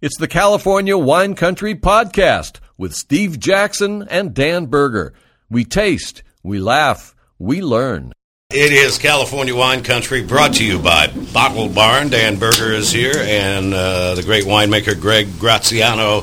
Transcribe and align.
It's 0.00 0.16
the 0.16 0.28
California 0.28 0.96
Wine 0.96 1.34
Country 1.34 1.74
Podcast 1.74 2.60
with 2.76 2.94
Steve 2.94 3.40
Jackson 3.40 4.06
and 4.08 4.32
Dan 4.32 4.66
Berger. 4.66 5.12
We 5.50 5.64
taste, 5.64 6.22
we 6.40 6.60
laugh, 6.60 7.16
we 7.36 7.60
learn. 7.60 8.12
It 8.50 8.70
is 8.70 8.96
California 8.96 9.56
Wine 9.56 9.82
Country, 9.82 10.22
brought 10.22 10.54
to 10.54 10.64
you 10.64 10.78
by 10.78 11.08
Bottle 11.32 11.68
Barn. 11.68 12.10
Dan 12.10 12.38
Berger 12.38 12.70
is 12.70 12.92
here, 12.92 13.16
and 13.16 13.74
uh, 13.74 14.14
the 14.14 14.22
great 14.22 14.44
winemaker 14.44 14.98
Greg 15.00 15.36
Graziano. 15.40 16.22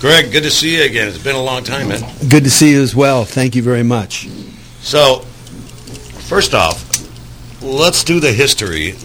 Greg, 0.00 0.32
good 0.32 0.42
to 0.42 0.50
see 0.50 0.78
you 0.78 0.82
again. 0.82 1.06
It's 1.06 1.16
been 1.16 1.36
a 1.36 1.42
long 1.42 1.62
time, 1.62 1.90
man. 1.90 2.02
Good 2.28 2.42
to 2.42 2.50
see 2.50 2.72
you 2.72 2.82
as 2.82 2.96
well. 2.96 3.24
Thank 3.24 3.54
you 3.54 3.62
very 3.62 3.84
much. 3.84 4.26
So, 4.80 5.20
first 6.26 6.52
off, 6.52 6.82
let's 7.62 8.02
do 8.02 8.18
the 8.18 8.32
history 8.32 8.96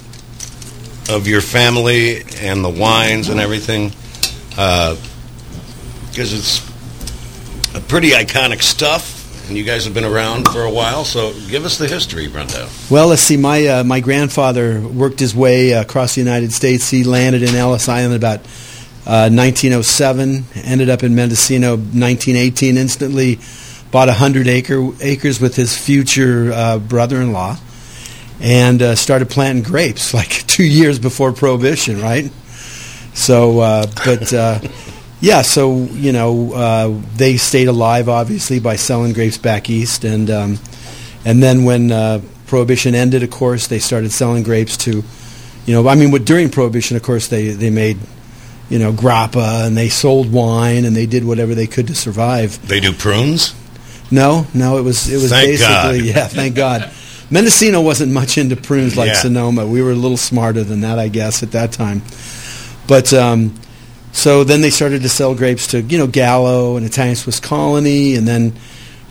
of 1.09 1.27
your 1.27 1.41
family 1.41 2.23
and 2.41 2.63
the 2.63 2.69
wines 2.69 3.29
and 3.29 3.39
everything, 3.39 3.91
because 4.49 4.97
it's 6.33 6.59
a 7.75 7.81
pretty 7.81 8.11
iconic 8.11 8.61
stuff. 8.61 9.17
And 9.47 9.57
you 9.57 9.63
guys 9.63 9.85
have 9.85 9.95
been 9.95 10.05
around 10.05 10.47
for 10.49 10.61
a 10.61 10.69
while, 10.69 11.03
so 11.03 11.33
give 11.49 11.65
us 11.65 11.79
the 11.79 11.87
history, 11.87 12.27
Brenda. 12.27 12.69
Well, 12.91 13.07
let's 13.07 13.23
see. 13.23 13.35
My 13.35 13.65
uh, 13.65 13.83
my 13.83 13.99
grandfather 13.99 14.79
worked 14.79 15.19
his 15.19 15.33
way 15.33 15.73
uh, 15.73 15.81
across 15.81 16.13
the 16.13 16.21
United 16.21 16.53
States. 16.53 16.87
He 16.91 17.03
landed 17.03 17.41
in 17.41 17.55
Ellis 17.55 17.89
Island 17.89 18.13
about 18.13 18.41
uh, 19.07 19.25
1907. 19.33 20.43
Ended 20.53 20.91
up 20.91 21.01
in 21.01 21.15
Mendocino 21.15 21.77
1918. 21.77 22.77
Instantly 22.77 23.39
bought 23.89 24.07
a 24.07 24.13
hundred 24.13 24.47
acre 24.47 24.91
acres 25.01 25.41
with 25.41 25.55
his 25.55 25.75
future 25.75 26.51
uh, 26.53 26.77
brother-in-law, 26.77 27.57
and 28.39 28.81
uh, 28.81 28.95
started 28.95 29.29
planting 29.29 29.63
grapes 29.63 30.13
like 30.13 30.29
two 30.47 30.65
years 30.65 30.99
before 30.99 31.31
Prohibition. 31.31 32.01
Right. 32.01 32.31
So, 33.13 33.59
uh, 33.59 33.87
but. 34.05 34.33
Uh, 34.33 34.59
yeah, 35.21 35.41
so 35.41 35.83
you 35.83 36.11
know 36.11 36.53
uh, 36.53 37.01
they 37.15 37.37
stayed 37.37 37.67
alive 37.67 38.07
obviously 38.07 38.59
by 38.59 38.77
selling 38.77 39.13
grapes 39.13 39.37
back 39.37 39.69
east, 39.69 40.05
and 40.05 40.29
um, 40.29 40.59
and 41.25 41.43
then 41.43 41.65
when 41.65 41.91
uh, 41.91 42.21
prohibition 42.47 42.95
ended, 42.95 43.23
of 43.23 43.29
course, 43.29 43.67
they 43.67 43.79
started 43.79 44.11
selling 44.11 44.43
grapes 44.43 44.77
to, 44.77 45.03
you 45.65 45.73
know, 45.73 45.87
I 45.87 45.95
mean, 45.95 46.11
with, 46.11 46.25
during 46.25 46.49
prohibition, 46.49 46.95
of 46.97 47.03
course, 47.03 47.27
they 47.27 47.49
they 47.49 47.69
made, 47.69 47.97
you 48.69 48.79
know, 48.79 48.93
grappa 48.93 49.67
and 49.67 49.77
they 49.77 49.89
sold 49.89 50.31
wine 50.31 50.85
and 50.85 50.95
they 50.95 51.05
did 51.05 51.25
whatever 51.25 51.53
they 51.53 51.67
could 51.67 51.87
to 51.87 51.95
survive. 51.95 52.65
They 52.67 52.79
do 52.79 52.93
prunes. 52.93 53.53
No, 54.11 54.47
no, 54.53 54.77
it 54.77 54.81
was 54.81 55.09
it 55.09 55.17
was 55.17 55.29
Thank 55.29 55.47
basically 55.47 55.99
God. 55.99 56.15
yeah, 56.15 56.27
thank 56.27 56.55
God. 56.55 56.91
Mendocino 57.31 57.81
wasn't 57.81 58.11
much 58.11 58.37
into 58.37 58.55
prunes 58.55 58.97
like 58.97 59.09
Yeah. 59.09 59.13
Sonoma. 59.21 59.65
We 59.67 59.81
were 59.81 59.91
a 59.91 59.95
little 59.95 60.17
smarter 60.17 60.63
than 60.63 60.81
that, 60.81 60.97
I 60.97 61.09
guess, 61.09 61.43
at 61.43 61.51
that 61.51 61.71
time. 61.71 62.01
But 62.87 63.13
um, 63.13 63.53
so 64.11 64.43
then 64.43 64.61
they 64.61 64.71
started 64.71 65.03
to 65.03 65.09
sell 65.09 65.35
grapes 65.35 65.67
to 65.67 65.81
you 65.81 65.97
know 65.97 66.07
Gallo 66.07 66.75
and 66.77 66.85
Italian 66.85 67.15
Swiss 67.15 67.39
Colony, 67.39 68.15
and 68.15 68.27
then 68.27 68.53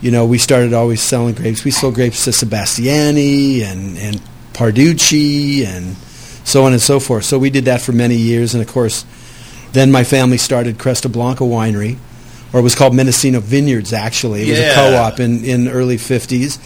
you 0.01 0.11
know 0.11 0.25
we 0.25 0.37
started 0.37 0.73
always 0.73 1.01
selling 1.01 1.33
grapes. 1.35 1.63
We 1.63 1.71
sold 1.71 1.95
grapes 1.95 2.25
to 2.25 2.31
Sebastiani 2.31 3.61
and 3.63 3.97
and 3.97 4.21
Parducci 4.53 5.65
and 5.65 5.95
so 6.43 6.65
on 6.65 6.73
and 6.73 6.81
so 6.81 6.99
forth. 6.99 7.23
So 7.23 7.39
we 7.39 7.49
did 7.49 7.65
that 7.65 7.79
for 7.81 7.93
many 7.93 8.15
years, 8.15 8.53
and 8.53 8.61
of 8.61 8.67
course, 8.69 9.05
then 9.71 9.91
my 9.91 10.03
family 10.03 10.37
started 10.37 10.77
Cresta 10.77 11.09
Blanca 11.09 11.45
Winery, 11.45 11.97
or 12.51 12.59
it 12.59 12.63
was 12.63 12.75
called 12.75 12.93
Mendocino 12.93 13.39
Vineyards. 13.39 13.93
Actually, 13.93 14.41
it 14.43 14.49
was 14.49 14.59
Yeah. 14.59 14.71
a 14.71 14.75
co-op 14.75 15.19
in 15.21 15.45
in 15.45 15.67
early 15.69 15.95
'50s, 15.97 16.57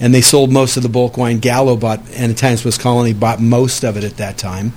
and 0.00 0.14
they 0.14 0.20
sold 0.20 0.50
most 0.50 0.76
of 0.76 0.82
the 0.82 0.88
bulk 0.88 1.16
wine. 1.16 1.38
Gallo 1.38 1.76
bought 1.76 2.00
and 2.14 2.30
Italian 2.32 2.58
Swiss 2.58 2.78
Colony 2.78 3.12
bought 3.12 3.40
most 3.40 3.84
of 3.84 3.96
it 3.96 4.04
at 4.04 4.16
that 4.18 4.38
time, 4.38 4.72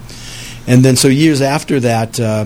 and 0.68 0.84
then 0.84 0.96
so 0.96 1.08
years 1.08 1.42
after 1.42 1.80
that, 1.80 2.20
uh, 2.20 2.46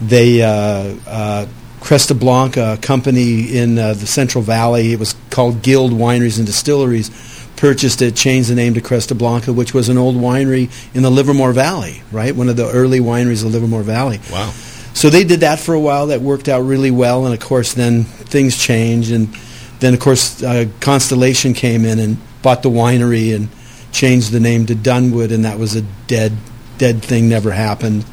they 0.00 0.42
uh, 0.42 0.94
uh, 1.06 1.46
Cresta 1.80 2.18
Blanca, 2.18 2.74
a 2.74 2.76
company 2.76 3.56
in 3.56 3.78
uh, 3.78 3.94
the 3.94 4.06
Central 4.06 4.42
Valley, 4.42 4.92
it 4.92 4.98
was 4.98 5.14
called 5.30 5.62
Guild 5.62 5.92
Wineries 5.92 6.38
and 6.38 6.46
Distilleries, 6.46 7.10
purchased 7.56 8.02
it, 8.02 8.14
changed 8.14 8.50
the 8.50 8.54
name 8.54 8.74
to 8.74 8.80
Cresta 8.80 9.16
Blanca, 9.16 9.52
which 9.52 9.74
was 9.74 9.88
an 9.88 9.98
old 9.98 10.16
winery 10.16 10.70
in 10.94 11.02
the 11.02 11.10
Livermore 11.10 11.52
Valley, 11.52 12.02
right? 12.12 12.34
One 12.34 12.48
of 12.48 12.56
the 12.56 12.68
early 12.70 13.00
wineries 13.00 13.44
of 13.44 13.52
the 13.52 13.58
Livermore 13.58 13.82
Valley. 13.82 14.20
Wow. 14.30 14.50
So 14.92 15.08
they 15.08 15.24
did 15.24 15.40
that 15.40 15.58
for 15.58 15.74
a 15.74 15.80
while. 15.80 16.08
That 16.08 16.20
worked 16.20 16.48
out 16.48 16.60
really 16.60 16.90
well, 16.90 17.24
and 17.24 17.34
of 17.34 17.40
course, 17.40 17.74
then 17.74 18.04
things 18.04 18.58
changed, 18.58 19.10
and 19.12 19.34
then 19.80 19.94
of 19.94 20.00
course, 20.00 20.42
uh, 20.42 20.66
Constellation 20.80 21.54
came 21.54 21.84
in 21.84 21.98
and 21.98 22.16
bought 22.42 22.62
the 22.62 22.70
winery 22.70 23.34
and 23.34 23.48
changed 23.92 24.30
the 24.30 24.40
name 24.40 24.66
to 24.66 24.74
Dunnewood, 24.74 25.32
and 25.32 25.44
that 25.44 25.58
was 25.58 25.74
a 25.74 25.82
dead, 26.06 26.32
dead 26.78 27.02
thing. 27.02 27.28
Never 27.28 27.50
happened. 27.50 28.04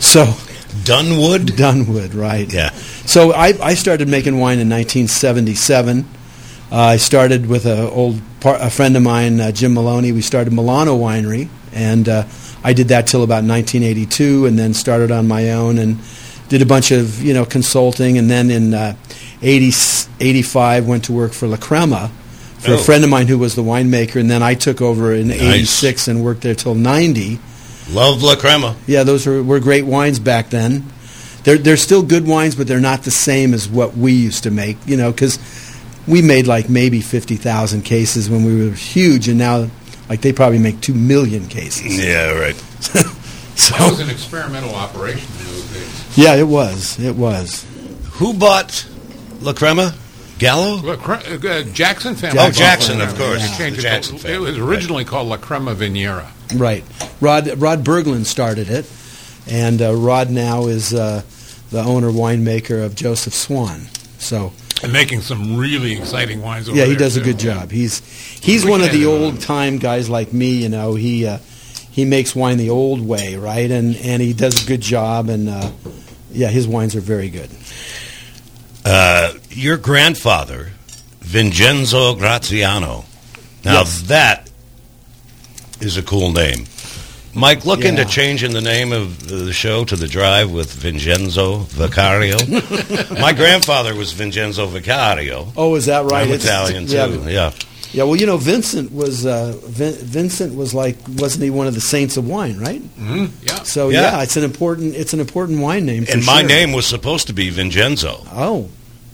So 0.00 0.34
Dunnewood. 0.84 1.56
Dunnewood, 1.56 2.14
right? 2.14 2.52
Yeah. 2.52 2.70
So 3.06 3.32
I, 3.32 3.54
I 3.62 3.74
started 3.74 4.08
making 4.08 4.34
wine 4.38 4.58
in 4.58 4.68
1977. 4.68 6.06
Uh, 6.72 6.76
I 6.76 6.96
started 6.96 7.46
with 7.46 7.66
a 7.66 7.88
old 7.90 8.20
par- 8.40 8.58
a 8.60 8.70
friend 8.70 8.96
of 8.96 9.02
mine, 9.02 9.40
uh, 9.40 9.52
Jim 9.52 9.74
Maloney. 9.74 10.12
We 10.12 10.22
started 10.22 10.52
Milano 10.52 10.96
Winery, 10.98 11.48
and 11.72 12.08
uh, 12.08 12.24
I 12.62 12.72
did 12.72 12.88
that 12.88 13.06
till 13.06 13.22
about 13.22 13.44
1982, 13.44 14.46
and 14.46 14.58
then 14.58 14.74
started 14.74 15.10
on 15.10 15.28
my 15.28 15.52
own 15.52 15.78
and 15.78 15.98
did 16.48 16.62
a 16.62 16.66
bunch 16.66 16.90
of 16.90 17.22
you 17.22 17.34
know 17.34 17.44
consulting, 17.44 18.18
and 18.18 18.30
then 18.30 18.50
in 18.50 18.74
uh, 18.74 18.96
80, 19.44 19.72
85 20.20 20.86
went 20.86 21.04
to 21.04 21.12
work 21.12 21.32
for 21.32 21.46
La 21.46 21.56
Crema 21.56 22.10
for 22.58 22.72
Oh. 22.72 22.74
a 22.74 22.78
friend 22.78 23.04
of 23.04 23.10
mine 23.10 23.26
who 23.26 23.38
was 23.38 23.54
the 23.54 23.62
winemaker, 23.62 24.18
and 24.20 24.30
then 24.30 24.42
I 24.42 24.54
took 24.54 24.80
over 24.80 25.12
in 25.12 25.28
Nice. 25.28 25.40
86 25.42 26.08
and 26.08 26.24
worked 26.24 26.40
there 26.42 26.54
till 26.54 26.74
90. 26.74 27.38
Love 27.90 28.22
La 28.22 28.34
Crema. 28.36 28.74
Yeah, 28.86 29.02
those 29.04 29.26
were, 29.26 29.42
were 29.42 29.60
great 29.60 29.84
wines 29.84 30.18
back 30.18 30.48
then. 30.50 30.84
They're 31.42 31.58
they're 31.58 31.76
still 31.76 32.02
good 32.02 32.26
wines, 32.26 32.54
but 32.54 32.66
they're 32.66 32.80
not 32.80 33.02
the 33.02 33.10
same 33.10 33.52
as 33.52 33.68
what 33.68 33.94
we 33.94 34.12
used 34.14 34.44
to 34.44 34.50
make. 34.50 34.78
You 34.86 34.96
know, 34.96 35.12
because 35.12 35.38
we 36.08 36.22
made 36.22 36.46
like 36.46 36.70
maybe 36.70 37.02
fifty 37.02 37.36
thousand 37.36 37.82
cases 37.82 38.30
when 38.30 38.44
we 38.44 38.64
were 38.66 38.74
huge, 38.74 39.28
and 39.28 39.36
now 39.36 39.68
like 40.08 40.22
they 40.22 40.32
probably 40.32 40.58
make 40.58 40.80
two 40.80 40.94
million 40.94 41.46
cases. 41.46 42.02
Yeah, 42.02 42.32
right. 42.32 42.56
So 43.56 43.72
That 43.76 43.90
was 43.90 44.00
an 44.00 44.10
experimental 44.10 44.74
operation 44.74 45.28
in 45.40 45.46
those 45.46 45.72
days. 45.72 46.16
yeah, 46.18 46.34
it 46.34 46.48
was. 46.48 46.98
It 46.98 47.14
was. 47.14 47.64
Who 48.14 48.32
bought 48.34 48.84
La 49.44 49.52
Crema? 49.52 49.94
Gallo. 50.38 50.76
Look, 50.76 51.00
Cre- 51.00 51.12
uh, 51.46 51.62
Jackson 51.72 52.16
family. 52.16 52.38
Oh, 52.40 52.50
Jackson, 52.50 53.00
of 53.00 53.16
course. 53.16 53.40
They 53.58 53.68
Yeah. 53.68 53.74
it. 53.74 53.80
Jackson 53.80 54.16
It 54.24 54.40
was 54.40 54.58
right. 54.58 54.68
originally 54.68 55.04
called 55.04 55.28
La 55.28 55.36
Crema 55.36 55.74
Viñera. 55.74 56.26
Right. 56.54 56.84
Rod 57.20 57.60
Rod 57.60 57.84
Berglund 57.84 58.26
started 58.26 58.68
it, 58.68 58.86
and 59.46 59.80
uh, 59.80 59.94
Rod 59.94 60.30
now 60.30 60.66
is 60.66 60.92
uh, 60.92 61.22
the 61.70 61.80
owner 61.82 62.10
winemaker 62.10 62.84
of 62.84 62.94
Joseph 62.94 63.34
Swan. 63.34 63.82
So 64.18 64.52
And 64.82 64.92
making 64.92 65.20
some 65.20 65.56
really 65.56 65.92
exciting 65.92 66.42
wines 66.42 66.68
over 66.68 66.76
yeah, 66.76 66.84
he 66.84 66.90
there, 66.90 66.98
does 67.00 67.16
a 67.16 67.20
good 67.20 67.38
job. 67.38 67.70
He's 67.70 68.00
he's 68.40 68.64
We 68.64 68.70
one 68.72 68.80
of 68.82 68.90
the 68.92 69.04
uh, 69.06 69.10
old 69.10 69.40
time 69.40 69.78
guys 69.78 70.08
like 70.10 70.32
me. 70.32 70.50
You 70.62 70.68
know, 70.68 70.94
he 70.94 71.26
uh, 71.26 71.38
he 71.92 72.04
makes 72.04 72.34
wine 72.34 72.56
the 72.58 72.70
old 72.70 73.06
way, 73.06 73.36
right? 73.36 73.70
And 73.70 73.94
and 73.96 74.20
he 74.20 74.32
does 74.32 74.64
a 74.64 74.66
good 74.66 74.80
job. 74.80 75.28
And 75.28 75.48
uh, 75.48 75.70
yeah, 76.32 76.48
his 76.48 76.66
wines 76.66 76.96
are 76.96 77.00
very 77.00 77.30
good. 77.30 77.50
Uh, 78.84 79.32
your 79.54 79.76
grandfather, 79.76 80.70
Vincenzo 81.20 82.14
Graziano. 82.14 83.04
Now 83.64 83.80
Yes. 83.80 84.02
that 84.02 84.50
is 85.80 85.96
a 85.96 86.02
cool 86.02 86.32
name. 86.32 86.66
Mike, 87.36 87.64
look 87.64 87.80
Yeah. 87.82 87.88
into 87.88 88.04
changing 88.04 88.52
the 88.52 88.60
name 88.60 88.92
of 88.92 89.26
the 89.28 89.52
show 89.52 89.84
to 89.86 89.96
The 89.96 90.06
Drive 90.06 90.50
with 90.50 90.70
Vincenzo 90.72 91.66
Vicario. 91.70 92.36
My 93.20 93.32
grandfather 93.32 93.94
was 93.94 94.12
Vincenzo 94.12 94.66
Vicario. 94.66 95.52
Oh, 95.56 95.74
is 95.74 95.86
that 95.86 96.04
right? 96.04 96.22
I'm 96.28 96.32
It's- 96.32 96.44
Italian 96.44 96.86
yeah, 96.86 97.06
too. 97.06 97.24
Yeah. 97.28 97.50
Yeah, 97.92 98.02
well, 98.04 98.16
you 98.16 98.26
know, 98.26 98.36
Vincent 98.38 98.92
was 98.92 99.24
uh, 99.24 99.54
Vin- 99.66 99.94
Vincent 99.94 100.54
was 100.56 100.74
like 100.74 100.96
wasn't 101.16 101.44
he 101.44 101.50
one 101.50 101.66
of 101.68 101.74
the 101.74 101.80
saints 101.80 102.16
of 102.16 102.26
wine, 102.26 102.58
right? 102.58 102.82
Mhm, 103.00 103.30
Yeah. 103.46 103.62
So 103.62 103.88
Yeah. 103.88 104.02
yeah, 104.16 104.22
it's 104.22 104.36
an 104.36 104.42
important 104.44 104.94
it's 104.96 105.12
an 105.12 105.20
important 105.20 105.60
wine 105.60 105.86
name. 105.86 106.04
For 106.04 106.12
And 106.12 106.24
my 106.24 106.40
sure. 106.40 106.48
name 106.48 106.72
was 106.72 106.86
supposed 106.86 107.26
to 107.28 107.32
be 107.32 107.50
Vincenzo, 107.50 108.26
Oh, 108.34 108.66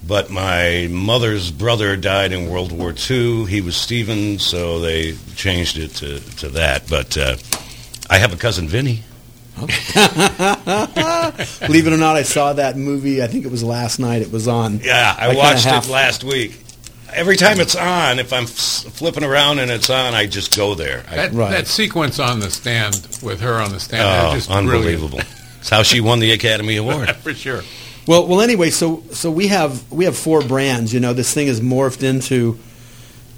but 0.06 0.30
my 0.30 0.88
mother's 0.90 1.50
brother 1.50 1.96
died 1.96 2.32
in 2.32 2.48
World 2.48 2.72
War 2.72 2.92
II. 3.10 3.44
He 3.46 3.60
was 3.60 3.76
Stephen, 3.76 4.38
so 4.38 4.80
they 4.80 5.12
changed 5.36 5.78
it 5.78 5.90
to, 5.96 6.20
to 6.38 6.48
that. 6.50 6.88
But 6.88 7.16
uh, 7.16 7.36
I 8.08 8.18
have 8.18 8.32
a 8.32 8.36
cousin 8.36 8.66
Vinny. 8.68 9.02
believe 11.60 11.86
it 11.86 11.92
or 11.92 11.96
not, 11.96 12.16
I 12.16 12.22
saw 12.22 12.52
that 12.54 12.76
movie. 12.76 13.22
I 13.22 13.26
think 13.26 13.44
it 13.44 13.50
was 13.50 13.62
last 13.62 13.98
night. 13.98 14.22
It 14.22 14.32
was 14.32 14.48
on. 14.48 14.80
Yeah, 14.80 15.14
I 15.18 15.28
Like 15.28 15.36
watched 15.36 15.66
it 15.66 15.88
last 15.90 16.24
week. 16.24 16.58
Every 17.12 17.36
time 17.36 17.58
it's 17.58 17.74
on, 17.74 18.20
if 18.20 18.32
I'm 18.32 18.44
s- 18.44 18.84
flipping 18.84 19.24
around 19.24 19.58
and 19.58 19.68
it's 19.70 19.90
on, 19.90 20.14
I 20.14 20.26
just 20.26 20.56
go 20.56 20.74
there. 20.76 21.02
I, 21.10 21.16
That, 21.16 21.32
Right. 21.32 21.50
that 21.50 21.66
sequence 21.66 22.20
on 22.20 22.38
the 22.40 22.50
stand 22.50 22.94
with 23.22 23.40
her 23.40 23.54
on 23.54 23.72
the 23.72 23.80
stand, 23.80 24.02
oh, 24.04 24.28
is 24.36 24.46
just 24.46 24.50
unbelievable! 24.56 25.20
It's 25.58 25.68
how 25.68 25.82
she 25.82 26.00
won 26.00 26.20
the 26.20 26.30
Academy 26.32 26.76
Award. 26.78 27.10
For 27.16 27.34
sure. 27.34 27.62
Well, 28.06 28.26
well. 28.26 28.40
Anyway, 28.40 28.70
so 28.70 29.02
so 29.12 29.30
we 29.30 29.48
have 29.48 29.90
we 29.92 30.04
have 30.04 30.16
four 30.16 30.42
brands. 30.42 30.92
You 30.92 31.00
know, 31.00 31.12
this 31.12 31.32
thing 31.32 31.46
has 31.48 31.60
morphed 31.60 32.02
into 32.02 32.58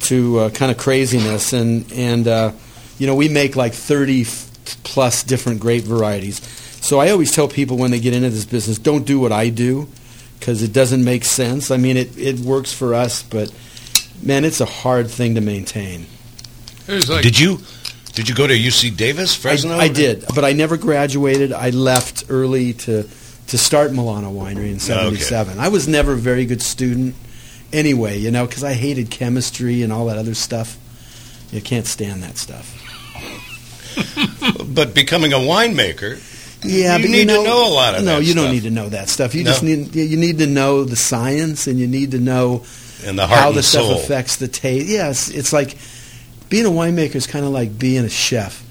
to 0.00 0.38
uh, 0.38 0.50
kind 0.50 0.70
of 0.70 0.78
craziness, 0.78 1.52
and 1.52 1.90
and 1.92 2.26
uh, 2.28 2.52
you 2.98 3.06
know 3.06 3.14
we 3.14 3.28
make 3.28 3.56
like 3.56 3.72
thirty 3.74 4.22
f- 4.22 4.48
plus 4.82 5.22
different 5.22 5.60
grape 5.60 5.84
varieties. 5.84 6.40
So 6.82 6.96
So 6.96 7.00
I 7.00 7.10
always 7.10 7.32
tell 7.32 7.48
people 7.48 7.76
when 7.76 7.90
they 7.90 8.00
get 8.00 8.12
into 8.14 8.30
this 8.30 8.44
business, 8.44 8.78
don't 8.78 9.04
do 9.06 9.20
what 9.20 9.32
I 9.32 9.50
do 9.50 9.88
because 10.38 10.62
it 10.62 10.72
doesn't 10.72 11.04
make 11.04 11.24
sense. 11.24 11.70
I 11.70 11.76
mean, 11.76 11.96
it, 11.96 12.18
it 12.18 12.40
works 12.40 12.72
for 12.72 12.94
us, 12.94 13.22
but 13.22 13.52
man, 14.20 14.44
it's 14.44 14.60
a 14.60 14.66
hard 14.66 15.08
thing 15.08 15.36
to 15.36 15.40
maintain. 15.40 16.06
Like 16.88 17.22
Did 17.22 17.38
you 17.38 17.58
did 18.14 18.28
you 18.28 18.34
go 18.34 18.46
to 18.46 18.54
UC 18.54 18.96
Davis, 18.96 19.34
Fresno? 19.34 19.74
I, 19.74 19.84
I 19.84 19.88
did, 19.88 20.24
but 20.34 20.44
I 20.44 20.52
never 20.52 20.76
graduated. 20.76 21.52
I 21.52 21.70
left 21.70 22.24
early 22.28 22.72
to 22.74 23.08
to 23.52 23.58
start 23.58 23.93
Milano 23.93 24.32
Winery 24.32 24.70
in 24.72 24.81
'77. 24.81 25.58
I 25.60 25.69
was 25.69 25.87
never 25.87 26.14
a 26.14 26.16
very 26.16 26.44
good 26.46 26.60
student, 26.62 27.14
anyway. 27.72 28.19
You 28.19 28.31
know, 28.31 28.46
because 28.46 28.64
I 28.64 28.72
hated 28.72 29.10
chemistry 29.10 29.82
and 29.82 29.93
all 29.93 30.06
that 30.06 30.19
other 30.19 30.34
stuff. 30.34 30.76
You 31.52 31.60
can't 31.60 31.87
stand 31.87 32.22
that 32.22 32.38
stuff. 32.38 32.78
But 34.66 34.94
becoming 34.94 35.32
a 35.32 35.37
winemaker, 35.37 36.19
Yeah, 36.64 36.96
You 36.96 37.02
but 37.04 37.10
need 37.10 37.19
you 37.19 37.26
to 37.26 37.32
know, 37.34 37.43
know 37.44 37.69
a 37.69 37.75
lot 37.75 37.94
of 37.94 38.04
No, 38.04 38.19
you 38.19 38.32
don't 38.34 38.50
need 38.50 38.62
to 38.62 38.70
know 38.70 38.88
that 38.88 39.08
stuff. 39.10 39.34
You 39.34 39.44
No? 39.44 39.50
just 39.50 39.62
need 39.62 39.94
you 39.94 40.16
need 40.16 40.38
to 40.38 40.46
know 40.46 40.84
the 40.84 40.96
science, 40.96 41.66
and 41.66 41.78
you 41.78 41.87
need 41.87 42.12
to 42.12 42.19
know 42.19 42.64
and 43.05 43.19
the 43.19 43.26
how 43.26 43.52
the 43.52 43.62
stuff 43.62 43.90
affects 44.02 44.37
the 44.37 44.48
taste. 44.48 44.87
Yes, 44.87 45.28
it's 45.28 45.52
like 45.52 45.76
being 46.48 46.64
a 46.64 46.70
winemaker 46.70 47.16
is 47.16 47.26
kind 47.26 47.44
of 47.44 47.50
like 47.50 47.78
being 47.78 48.05
a 48.05 48.08
chef. 48.08 48.61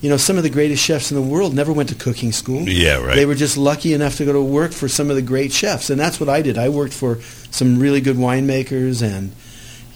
You 0.00 0.08
know, 0.08 0.16
some 0.16 0.36
of 0.36 0.44
the 0.44 0.50
greatest 0.50 0.82
chefs 0.82 1.10
in 1.10 1.16
the 1.16 1.22
world 1.22 1.54
never 1.54 1.72
went 1.72 1.88
to 1.88 1.94
cooking 1.96 2.30
school. 2.30 2.62
Yeah, 2.68 3.02
right. 3.02 3.16
They 3.16 3.26
were 3.26 3.34
just 3.34 3.56
lucky 3.56 3.94
enough 3.94 4.16
to 4.18 4.24
go 4.24 4.32
to 4.32 4.42
work 4.42 4.72
for 4.72 4.88
some 4.88 5.10
of 5.10 5.16
the 5.16 5.22
great 5.22 5.52
chefs, 5.52 5.90
and 5.90 5.98
that's 5.98 6.20
what 6.20 6.28
I 6.28 6.40
did. 6.40 6.56
I 6.56 6.68
worked 6.68 6.94
for 6.94 7.20
some 7.50 7.80
really 7.80 8.00
good 8.00 8.16
winemakers, 8.16 9.02
and 9.02 9.32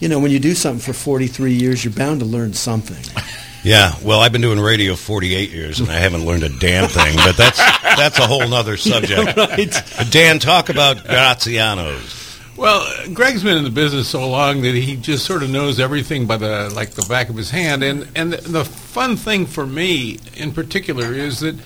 you 0.00 0.08
know, 0.08 0.18
when 0.18 0.32
you 0.32 0.40
do 0.40 0.54
something 0.54 0.80
for 0.80 0.92
43 0.92 1.52
years, 1.52 1.84
you're 1.84 1.94
bound 1.94 2.20
to 2.20 2.26
learn 2.26 2.52
something. 2.52 3.02
Yeah, 3.64 3.94
well, 4.02 4.18
I've 4.18 4.32
been 4.32 4.40
doing 4.40 4.58
radio 4.58 4.96
48 4.96 5.50
years, 5.50 5.78
and 5.78 5.88
I 5.88 5.94
haven't 5.94 6.24
learned 6.24 6.42
a 6.42 6.48
damn 6.48 6.88
thing. 6.88 7.14
But 7.14 7.36
that's 7.36 7.58
that's 7.58 8.18
a 8.18 8.26
whole 8.26 8.52
other 8.52 8.76
subject. 8.76 9.36
right? 9.36 10.10
Dan, 10.10 10.40
talk 10.40 10.68
about 10.68 10.96
Graziano's. 11.04 12.21
Well, 12.62 12.86
Greg's 13.12 13.42
been 13.42 13.58
in 13.58 13.64
the 13.64 13.70
business 13.70 14.08
so 14.08 14.28
long 14.28 14.62
that 14.62 14.72
he 14.72 14.94
just 14.94 15.26
sort 15.26 15.42
of 15.42 15.50
knows 15.50 15.80
everything 15.80 16.28
by 16.28 16.36
the 16.36 16.70
like 16.72 16.90
the 16.90 17.04
back 17.08 17.28
of 17.28 17.34
his 17.34 17.50
hand. 17.50 17.82
And 17.82 18.06
and 18.14 18.32
the, 18.32 18.64
fun 18.64 19.16
thing 19.16 19.46
for 19.46 19.66
me 19.66 20.20
in 20.36 20.52
particular 20.52 21.12
is 21.12 21.40
that 21.40 21.56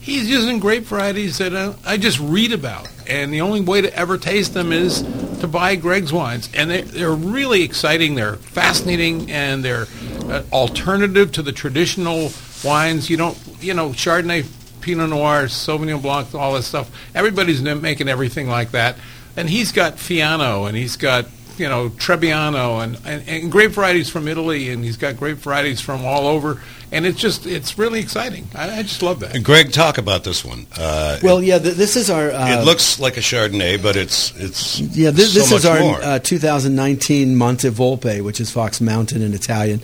he's 0.00 0.30
using 0.30 0.58
grape 0.58 0.84
varieties 0.84 1.36
that 1.36 1.52
uh, 1.52 1.74
I 1.84 1.98
just 1.98 2.18
read 2.20 2.54
about, 2.54 2.88
and 3.06 3.34
the 3.34 3.42
only 3.42 3.60
way 3.60 3.82
to 3.82 3.94
ever 3.94 4.16
taste 4.16 4.54
them 4.54 4.72
is 4.72 5.02
to 5.40 5.46
buy 5.46 5.76
Greg's 5.76 6.10
wines. 6.10 6.48
And 6.54 6.70
they, 6.70 6.80
they're 6.80 7.12
really 7.12 7.62
exciting. 7.62 8.14
They're 8.14 8.36
fascinating, 8.36 9.30
and 9.30 9.62
they're 9.62 9.84
uh, 10.22 10.42
alternative 10.54 11.32
to 11.32 11.42
the 11.42 11.52
traditional 11.52 12.30
wines. 12.64 13.10
You 13.10 13.18
don't, 13.18 13.38
you 13.60 13.74
know, 13.74 13.90
Chardonnay, 13.90 14.46
Pinot 14.80 15.10
Noir, 15.10 15.48
Sauvignon 15.48 16.00
Blanc, 16.00 16.34
all 16.34 16.54
this 16.54 16.66
stuff. 16.66 16.90
Everybody's 17.14 17.60
making 17.60 18.08
everything 18.08 18.48
like 18.48 18.70
that. 18.70 18.96
And 19.36 19.48
he's 19.50 19.72
got 19.72 19.94
Fiano, 19.96 20.66
and 20.68 20.76
he's 20.76 20.96
got 20.96 21.26
you 21.58 21.68
know 21.68 21.88
Trebbiano, 21.90 22.82
and, 22.82 22.98
and, 23.04 23.28
and 23.28 23.52
grape 23.52 23.72
varieties 23.72 24.08
from 24.10 24.28
Italy, 24.28 24.70
and 24.70 24.84
he's 24.84 24.96
got 24.96 25.16
grape 25.16 25.38
varieties 25.38 25.80
from 25.80 26.04
all 26.04 26.26
over. 26.26 26.60
And 26.92 27.04
it's 27.04 27.18
just 27.20 27.46
it's 27.46 27.76
really 27.78 27.98
exciting. 28.00 28.46
I, 28.54 28.78
I 28.78 28.82
just 28.82 29.02
love 29.02 29.18
that. 29.20 29.42
Greg, 29.42 29.72
talk 29.72 29.98
about 29.98 30.22
this 30.24 30.44
one. 30.44 30.66
Uh, 30.78 31.18
Well, 31.22 31.42
yeah, 31.42 31.58
th- 31.58 31.74
this 31.74 31.96
is 31.96 32.08
our. 32.10 32.30
Uh, 32.30 32.60
it 32.60 32.64
looks 32.64 33.00
like 33.00 33.16
a 33.16 33.20
Chardonnay, 33.20 33.82
but 33.82 33.96
it's 33.96 34.32
it's 34.36 34.78
Yeah, 34.80 35.10
this, 35.10 35.32
so 35.34 35.40
this 35.40 35.50
much 35.50 35.58
is 35.58 35.66
our 35.66 35.80
more. 35.80 36.00
uh, 36.02 36.18
2019 36.20 37.34
Monte 37.36 37.68
Volpe, 37.70 38.22
which 38.22 38.40
is 38.40 38.50
Fox 38.50 38.80
Mountain 38.80 39.22
in 39.22 39.34
Italian. 39.34 39.80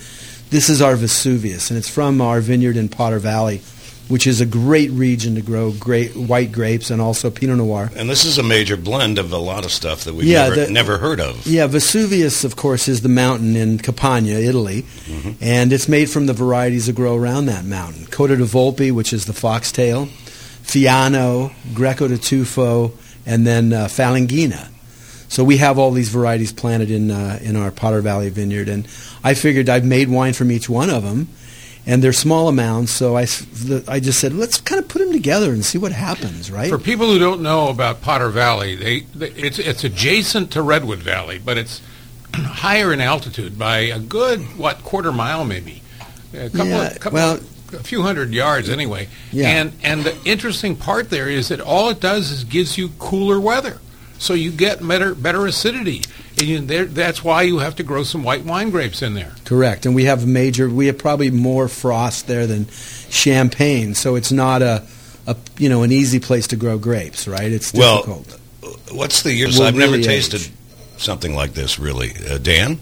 This 0.50 0.68
is 0.68 0.80
our 0.82 0.94
Vesuvius, 0.96 1.70
and 1.70 1.78
it's 1.78 1.88
from 1.88 2.20
our 2.20 2.40
vineyard 2.40 2.76
in 2.76 2.88
Potter 2.88 3.18
Valley, 3.18 3.62
which 4.12 4.26
is 4.26 4.42
a 4.42 4.46
great 4.46 4.90
region 4.90 5.34
to 5.36 5.40
grow 5.40 5.72
great 5.72 6.14
white 6.14 6.52
grapes 6.52 6.90
and 6.90 7.00
also 7.00 7.30
Pinot 7.30 7.56
Noir. 7.56 7.90
and 7.96 8.10
this 8.10 8.24
is 8.26 8.36
a 8.36 8.42
major 8.42 8.76
blend 8.76 9.18
of 9.18 9.32
a 9.32 9.38
lot 9.38 9.64
of 9.64 9.72
stuff 9.72 10.04
that 10.04 10.14
we've 10.14 10.26
Yeah, 10.26 10.48
never, 10.50 10.66
the- 10.66 10.70
never 10.70 10.98
heard 10.98 11.18
of. 11.18 11.46
Yeah, 11.46 11.66
Vesuvius, 11.66 12.44
of 12.44 12.54
course, 12.54 12.88
is 12.88 13.00
the 13.00 13.08
mountain 13.08 13.56
in 13.56 13.78
Campania, 13.78 14.38
Italy, 14.38 14.84
and 15.40 15.72
it's 15.72 15.88
made 15.88 16.10
from 16.10 16.26
the 16.26 16.34
varieties 16.34 16.86
that 16.86 16.94
grow 16.94 17.16
around 17.16 17.46
that 17.46 17.64
mountain. 17.64 18.04
Coda 18.10 18.36
di 18.36 18.44
Volpe, 18.44 18.92
which 18.92 19.12
is 19.14 19.24
the 19.24 19.32
foxtail, 19.32 20.08
Fiano, 20.62 21.50
Greco 21.74 22.06
di 22.08 22.16
Tufo, 22.16 22.92
and 23.26 23.46
then 23.46 23.72
uh, 23.72 23.86
Falanghina. 23.86 24.68
So 25.28 25.42
we 25.44 25.56
have 25.56 25.78
all 25.78 25.90
these 25.92 26.10
varieties 26.10 26.52
planted 26.52 26.90
in 26.90 27.10
uh, 27.10 27.38
in 27.42 27.56
our 27.56 27.70
Potter 27.70 28.02
Valley 28.02 28.28
vineyard, 28.28 28.68
and 28.68 28.86
I 29.24 29.32
figured 29.34 29.68
I've 29.70 29.84
made 29.86 30.08
wine 30.10 30.34
from 30.34 30.50
each 30.50 30.68
one 30.68 30.90
of 30.90 31.02
them, 31.02 31.28
and 31.86 32.02
they're 32.02 32.12
small 32.12 32.48
amounts. 32.48 32.92
So 32.92 33.16
I, 33.16 33.24
the- 33.24 33.84
I 33.88 34.00
just 34.00 34.20
said 34.20 34.32
let's 34.32 34.60
kind 34.60 34.80
of 34.82 34.88
put 34.88 35.00
them 35.00 35.12
together 35.12 35.52
and 35.52 35.64
see 35.64 35.78
what 35.78 35.92
happens, 35.92 36.50
right? 36.50 36.68
For 36.68 36.78
people 36.78 37.06
who 37.06 37.18
don't 37.18 37.42
know 37.42 37.68
about 37.68 38.02
Potter 38.02 38.28
Valley, 38.28 38.74
they, 38.76 39.00
they 39.14 39.30
it's 39.30 39.58
it's 39.58 39.84
adjacent 39.84 40.50
to 40.52 40.62
Redwood 40.62 41.00
Valley, 41.00 41.38
but 41.38 41.58
it's 41.58 41.80
higher 42.34 42.92
in 42.92 43.00
altitude 43.00 43.58
by 43.58 43.78
a 43.78 43.98
good 43.98 44.40
what 44.58 44.82
quarter 44.84 45.12
mile 45.12 45.44
maybe, 45.44 45.82
a 46.34 46.48
couple, 46.50 46.66
Yeah, 46.68 46.86
of, 46.90 47.00
couple 47.00 47.16
well- 47.16 47.40
a 47.74 47.82
few 47.82 48.02
hundred 48.02 48.34
yards 48.34 48.68
anyway. 48.68 49.08
Yeah. 49.32 49.48
And 49.48 49.72
and 49.82 50.04
the 50.04 50.14
interesting 50.26 50.76
part 50.76 51.08
there 51.08 51.26
is 51.28 51.48
that 51.48 51.58
all 51.60 51.88
it 51.88 52.00
does 52.00 52.30
is 52.30 52.44
gives 52.44 52.76
you 52.76 52.90
cooler 52.98 53.40
weather, 53.40 53.80
so 54.18 54.34
you 54.34 54.50
get 54.52 54.86
better 54.86 55.14
better 55.14 55.46
acidity, 55.46 56.02
you, 56.44 56.60
that's 56.60 57.22
why 57.24 57.42
you 57.42 57.58
have 57.58 57.76
to 57.76 57.82
grow 57.82 58.02
some 58.02 58.22
white 58.22 58.44
wine 58.44 58.70
grapes 58.70 59.02
in 59.02 59.14
there. 59.14 59.32
Correct, 59.44 59.86
and 59.86 59.94
we 59.94 60.04
have 60.04 60.26
major. 60.26 60.68
We 60.68 60.86
have 60.86 60.98
probably 60.98 61.30
more 61.30 61.68
frost 61.68 62.26
there 62.26 62.46
than 62.46 62.68
Champagne, 63.10 63.94
so 63.94 64.14
it's 64.16 64.32
not 64.32 64.62
a, 64.62 64.86
a 65.26 65.36
you 65.58 65.68
know 65.68 65.82
an 65.82 65.92
easy 65.92 66.20
place 66.20 66.46
to 66.48 66.56
grow 66.56 66.78
grapes, 66.78 67.28
right? 67.28 67.50
It's 67.52 67.72
Well, 67.72 68.02
difficult. 68.02 68.38
What's 68.92 69.22
the 69.22 69.32
years? 69.32 69.58
Will 69.58 69.66
I've 69.66 69.74
never 69.74 69.98
tasted 69.98 70.40
age. 70.42 70.52
something 70.96 71.34
like 71.34 71.52
this. 71.52 71.78
Really, 71.78 72.12
uh, 72.30 72.38
Dan. 72.38 72.78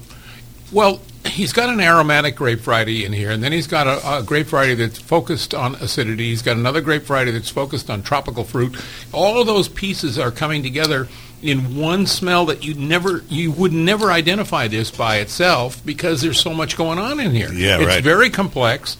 Well, 0.73 1.01
he's 1.27 1.53
got 1.53 1.69
an 1.69 1.81
aromatic 1.81 2.37
grape 2.37 2.61
variety 2.61 3.05
in 3.05 3.13
here, 3.13 3.31
and 3.31 3.43
then 3.43 3.51
he's 3.53 3.67
got 3.67 3.87
a, 3.87 4.19
a 4.19 4.23
grape 4.23 4.47
variety 4.47 4.75
that's 4.75 4.99
focused 5.01 5.53
on 5.55 5.75
acidity. 5.77 6.29
He's 6.29 6.43
got 6.43 6.57
another 6.57 6.81
grape 6.81 7.03
variety 7.03 7.33
that's 7.33 7.51
focused 7.51 7.91
on 7.91 8.03
tropical 8.03 8.45
fruit. 8.45 8.77
All 9.13 9.41
of 9.41 9.47
those 9.47 9.69
pieces 9.69 10.19
are 10.19 10.31
coming 10.31 10.63
together 10.63 11.09
in 11.43 11.77
one 11.77 12.07
smell 12.07 12.47
that 12.47 12.65
you 12.65 12.75
never 12.75 13.25
you 13.29 13.51
would 13.53 13.73
never 13.73 14.11
identify 14.13 14.69
this 14.69 14.91
by 14.91 15.17
itself 15.17 15.85
because 15.85 16.21
there's 16.21 16.41
so 16.41 16.53
much 16.53 16.77
going 16.77 16.99
on 16.99 17.19
in 17.21 17.31
here. 17.33 17.53
Yeah, 17.53 17.79
it's 17.79 17.87
right. 17.87 18.05
very 18.05 18.31
complex. 18.31 18.97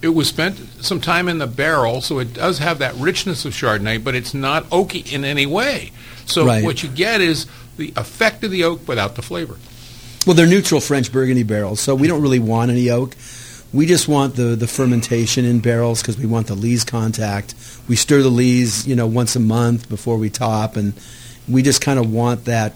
It 0.00 0.10
was 0.10 0.28
spent 0.28 0.58
some 0.80 1.00
time 1.00 1.28
in 1.28 1.38
the 1.38 1.46
barrel, 1.48 2.00
so 2.00 2.18
it 2.20 2.32
does 2.34 2.58
have 2.58 2.78
that 2.78 2.94
richness 2.94 3.44
of 3.44 3.52
Chardonnay, 3.52 4.02
but 4.04 4.14
it's 4.14 4.32
not 4.32 4.64
oaky 4.70 5.12
in 5.12 5.24
any 5.24 5.44
way. 5.46 5.90
So 6.24 6.46
Right. 6.46 6.62
what 6.62 6.82
you 6.84 6.88
get 6.88 7.20
is 7.20 7.46
the 7.78 7.92
effect 7.96 8.44
of 8.44 8.50
the 8.52 8.62
oak 8.64 8.86
without 8.86 9.16
the 9.16 9.22
flavor. 9.22 9.56
Well, 10.26 10.36
they're 10.36 10.46
neutral 10.46 10.80
French 10.80 11.10
Burgundy 11.10 11.42
barrels, 11.42 11.80
so 11.80 11.94
we 11.94 12.06
don't 12.06 12.22
really 12.22 12.38
want 12.38 12.70
any 12.70 12.90
oak. 12.90 13.16
We 13.72 13.86
just 13.86 14.06
want 14.08 14.36
the, 14.36 14.54
the 14.56 14.66
fermentation 14.68 15.44
in 15.44 15.60
barrels 15.60 16.00
because 16.00 16.16
we 16.16 16.26
want 16.26 16.46
the 16.46 16.54
lees 16.54 16.84
contact. 16.84 17.54
We 17.88 17.96
stir 17.96 18.22
the 18.22 18.28
lees, 18.28 18.86
you 18.86 18.94
know, 18.94 19.06
once 19.06 19.36
a 19.36 19.40
month 19.40 19.88
before 19.88 20.16
we 20.16 20.30
top, 20.30 20.76
and 20.76 20.92
we 21.48 21.62
just 21.62 21.80
kind 21.80 21.98
of 21.98 22.12
want 22.12 22.44
that 22.46 22.74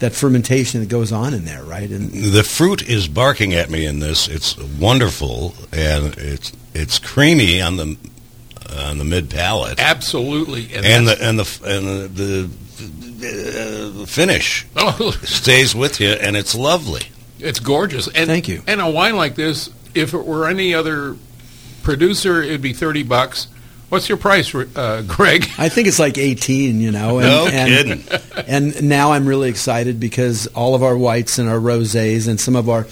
that 0.00 0.12
fermentation 0.12 0.80
that 0.80 0.88
goes 0.88 1.12
on 1.12 1.32
in 1.34 1.44
there, 1.44 1.62
right? 1.62 1.88
And 1.88 2.10
The 2.10 2.42
fruit 2.42 2.82
is 2.88 3.06
barking 3.08 3.54
at 3.54 3.70
me 3.70 3.86
in 3.86 4.00
this. 4.00 4.28
It's 4.28 4.56
wonderful, 4.58 5.54
and 5.72 6.14
it's 6.18 6.52
it's 6.74 6.98
creamy 6.98 7.60
on 7.62 7.76
the 7.76 7.96
on 8.76 8.98
the 8.98 9.04
mid 9.04 9.30
palate, 9.30 9.78
Absolutely. 9.80 10.68
and 10.74 11.06
that's- 11.06 11.18
the 11.18 11.28
and 11.28 11.38
the 11.38 11.60
and 11.76 12.08
the, 12.16 12.48
the, 13.20 14.02
uh, 14.02 14.06
finish 14.06 14.66
oh, 14.76 15.12
stays 15.22 15.74
with 15.74 16.00
you, 16.00 16.10
and 16.10 16.36
it's 16.36 16.54
lovely. 16.54 17.02
it's 17.38 17.60
gorgeous. 17.60 18.08
And, 18.08 18.26
Thank 18.26 18.48
you. 18.48 18.62
And 18.66 18.80
a 18.80 18.90
wine 18.90 19.16
like 19.16 19.36
this, 19.36 19.70
if 19.94 20.12
it 20.12 20.24
were 20.24 20.46
any 20.48 20.74
other 20.74 21.16
producer, 21.82 22.42
it'd 22.42 22.62
be 22.62 22.72
30 22.72 23.04
bucks. 23.04 23.46
What's 23.90 24.08
your 24.08 24.18
price, 24.18 24.54
uh, 24.54 25.02
Greg? 25.06 25.48
I 25.58 25.68
think 25.68 25.86
it's 25.88 25.98
like 25.98 26.18
18, 26.18 26.80
you 26.80 26.90
know. 26.90 27.18
And, 27.18 27.28
No 27.28 27.46
and, 27.46 27.68
kidding. 27.68 28.44
And 28.46 28.88
now 28.88 29.12
I'm 29.12 29.26
really 29.26 29.48
excited 29.48 30.00
because 30.00 30.46
all 30.48 30.74
of 30.74 30.82
our 30.82 30.96
whites 30.96 31.38
and 31.38 31.48
our 31.48 31.58
rosés 31.58 32.26
and 32.28 32.40
some 32.40 32.56
of 32.56 32.68
our, 32.68 32.86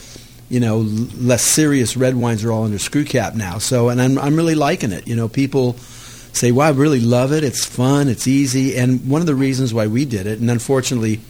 you 0.48 0.60
know, 0.60 0.78
less 0.78 1.42
serious 1.42 1.96
red 1.96 2.14
wines 2.14 2.44
are 2.44 2.52
all 2.52 2.64
under 2.64 2.78
screw 2.78 3.04
cap 3.04 3.34
now. 3.34 3.58
So, 3.58 3.88
and 3.88 4.00
I'm 4.00 4.18
I'm 4.18 4.36
really 4.36 4.54
liking 4.54 4.92
it. 4.92 5.08
You 5.08 5.16
know, 5.16 5.28
people 5.28 5.74
say, 5.74 6.52
"Wow, 6.52 6.66
I 6.66 6.70
really 6.70 7.00
love 7.00 7.32
it. 7.32 7.42
It's 7.42 7.64
fun. 7.64 8.08
It's 8.08 8.28
easy." 8.28 8.76
And 8.76 9.08
one 9.08 9.20
of 9.20 9.26
the 9.26 9.34
reasons 9.34 9.72
why 9.74 9.86
we 9.86 10.04
did 10.04 10.26
it, 10.26 10.40
and 10.40 10.50
unfortunately, 10.50 11.20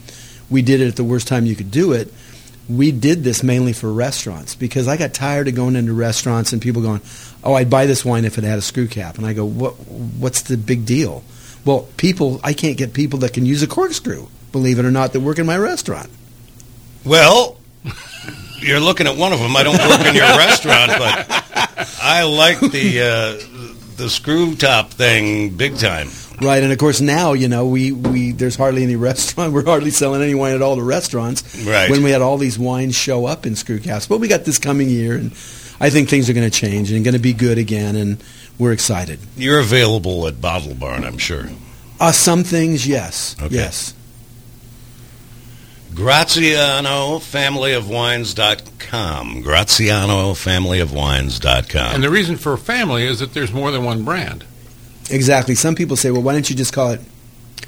we 0.50 0.62
did 0.62 0.80
it 0.80 0.88
at 0.88 0.96
the 0.96 1.04
worst 1.04 1.28
time 1.28 1.46
you 1.46 1.54
could 1.56 1.70
do 1.70 1.92
it. 1.92 2.12
We 2.76 2.92
did 2.92 3.24
this 3.24 3.42
mainly 3.42 3.72
for 3.72 3.92
restaurants 3.92 4.54
because 4.54 4.88
I 4.88 4.96
got 4.96 5.12
tired 5.12 5.48
of 5.48 5.54
going 5.54 5.76
into 5.76 5.92
restaurants 5.92 6.52
and 6.52 6.62
people 6.62 6.82
going, 6.82 7.00
"Oh, 7.44 7.54
I'd 7.54 7.70
buy 7.70 7.86
this 7.86 8.04
wine 8.04 8.24
if 8.24 8.38
it 8.38 8.44
had 8.44 8.58
a 8.58 8.62
screw 8.62 8.86
cap," 8.86 9.18
and 9.18 9.26
I 9.26 9.32
go, 9.32 9.44
"What? 9.44 9.72
What's 9.88 10.42
the 10.42 10.56
big 10.56 10.86
deal?" 10.86 11.24
Well, 11.64 11.88
people, 11.96 12.40
I 12.42 12.52
can't 12.54 12.76
get 12.76 12.92
people 12.92 13.20
that 13.20 13.32
can 13.32 13.46
use 13.46 13.62
a 13.62 13.66
corkscrew, 13.66 14.26
believe 14.50 14.78
it 14.78 14.84
or 14.84 14.90
not, 14.90 15.12
that 15.12 15.20
work 15.20 15.38
in 15.38 15.46
my 15.46 15.56
restaurant. 15.56 16.10
Well, 17.04 17.58
you're 18.58 18.80
looking 18.80 19.06
at 19.06 19.16
one 19.16 19.32
of 19.32 19.40
them. 19.40 19.56
I 19.56 19.62
don't 19.62 19.78
work 19.78 20.06
in 20.06 20.14
your 20.14 20.24
restaurant, 20.38 20.92
but 20.98 21.88
I 22.02 22.24
like 22.24 22.60
the 22.60 23.00
uh, 23.00 23.96
the 23.96 24.08
screw 24.08 24.54
top 24.56 24.90
thing 24.90 25.50
big 25.50 25.76
time. 25.76 26.08
Right, 26.42 26.62
and 26.62 26.72
of 26.72 26.78
course 26.78 27.00
now 27.00 27.32
you 27.34 27.48
know 27.48 27.66
we, 27.66 27.92
we 27.92 28.32
there's 28.32 28.56
hardly 28.56 28.82
any 28.82 28.96
restaurant. 29.10 29.52
We're 29.52 29.64
hardly 29.64 29.90
selling 29.90 30.22
any 30.22 30.34
wine 30.34 30.54
at 30.54 30.62
all 30.62 30.76
the 30.76 30.82
restaurants. 30.82 31.64
Right. 31.64 31.90
When 31.90 32.02
we 32.02 32.10
had 32.10 32.20
all 32.22 32.36
these 32.38 32.58
wines 32.58 32.94
show 32.96 33.26
up 33.26 33.46
in 33.46 33.54
Screwcast, 33.54 34.08
but 34.08 34.18
we 34.18 34.28
got 34.28 34.44
this 34.44 34.58
coming 34.58 34.88
year, 34.88 35.14
and 35.16 35.32
I 35.80 35.90
think 35.90 36.08
things 36.08 36.28
are 36.28 36.32
going 36.32 36.50
to 36.50 36.56
change 36.56 36.90
and 36.90 37.04
going 37.04 37.14
to 37.14 37.20
be 37.20 37.32
good 37.32 37.58
again, 37.58 37.96
and 37.96 38.22
we're 38.58 38.72
excited. 38.72 39.18
You're 39.36 39.60
available 39.60 40.26
at 40.26 40.40
Bottle 40.40 40.74
Barn, 40.74 41.04
I'm 41.04 41.18
sure. 41.18 41.46
Uh, 42.00 42.10
some 42.12 42.42
things, 42.44 42.86
yes, 42.86 43.36
Okay. 43.40 43.54
yes. 43.54 43.94
Graziano 45.94 47.18
Family 47.18 47.72
of 47.74 47.88
Wines.com. 47.88 49.42
Graziano 49.42 50.34
Family 50.34 50.80
of 50.80 50.92
Wines.com. 50.92 51.94
And 51.94 52.02
the 52.02 52.10
reason 52.10 52.36
for 52.36 52.56
family 52.56 53.04
is 53.04 53.18
that 53.20 53.34
there's 53.34 53.52
more 53.52 53.70
than 53.70 53.84
one 53.84 54.02
brand. 54.02 54.44
Exactly. 55.10 55.54
Some 55.54 55.74
people 55.74 55.96
say, 55.96 56.10
well, 56.10 56.22
why 56.22 56.32
don't 56.32 56.48
you 56.48 56.56
just 56.56 56.72
call 56.72 56.92
it 56.92 57.00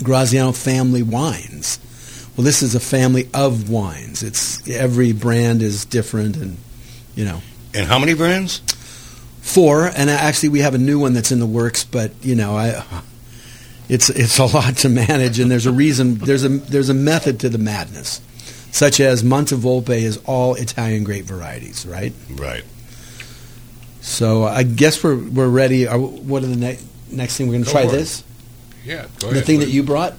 Graziano 0.02 0.52
Family 0.52 1.02
Wines? 1.02 1.78
Well, 2.36 2.44
this 2.44 2.62
is 2.62 2.74
a 2.74 2.80
family 2.80 3.28
of 3.32 3.70
wines. 3.70 4.22
It's 4.22 4.68
every 4.68 5.12
brand 5.12 5.62
is 5.62 5.84
different, 5.84 6.36
and 6.36 6.56
you 7.14 7.24
know. 7.24 7.42
and 7.72 7.86
how 7.86 7.98
many 7.98 8.14
brands? 8.14 8.58
Four, 9.40 9.86
and 9.86 10.10
actually 10.10 10.48
we 10.48 10.60
have 10.60 10.74
a 10.74 10.78
new 10.78 10.98
one 10.98 11.12
that's 11.12 11.30
in 11.30 11.38
the 11.38 11.46
works, 11.46 11.84
but 11.84 12.12
you 12.22 12.34
know, 12.34 12.56
I, 12.56 12.84
it's 13.88 14.10
it's 14.10 14.38
a 14.38 14.46
lot 14.46 14.78
to 14.78 14.88
manage, 14.88 15.38
and 15.38 15.48
there's 15.48 15.66
a 15.66 15.72
reason. 15.72 16.16
There's 16.16 16.44
a 16.44 16.48
there's 16.48 16.88
a 16.88 16.94
method 16.94 17.40
to 17.40 17.48
the 17.48 17.58
madness, 17.58 18.20
such 18.72 18.98
as 18.98 19.22
Montevolpe 19.22 19.90
is 19.90 20.20
all 20.24 20.54
Italian 20.54 21.04
grape 21.04 21.26
varieties, 21.26 21.86
right? 21.86 22.12
Right. 22.30 22.64
So 24.00 24.42
I 24.44 24.64
guess 24.64 25.04
we're 25.04 25.16
we're 25.16 25.48
ready. 25.48 25.86
Are, 25.86 25.98
what 25.98 26.42
are 26.42 26.46
the 26.46 26.56
ne- 26.56 26.80
next 27.14 27.37
thing 27.37 27.47
we're 27.49 27.54
going 27.54 27.64
to 27.64 27.71
Go 27.71 27.73
try? 27.73 27.88
for 27.88 27.94
it. 27.94 27.99
This 27.99 28.25
Yeah, 28.85 29.06
go 29.21 29.28
the 29.28 29.33
ahead. 29.33 29.47
thing 29.47 29.61
that 29.61 29.68
you 29.71 29.83
brought. 29.83 30.14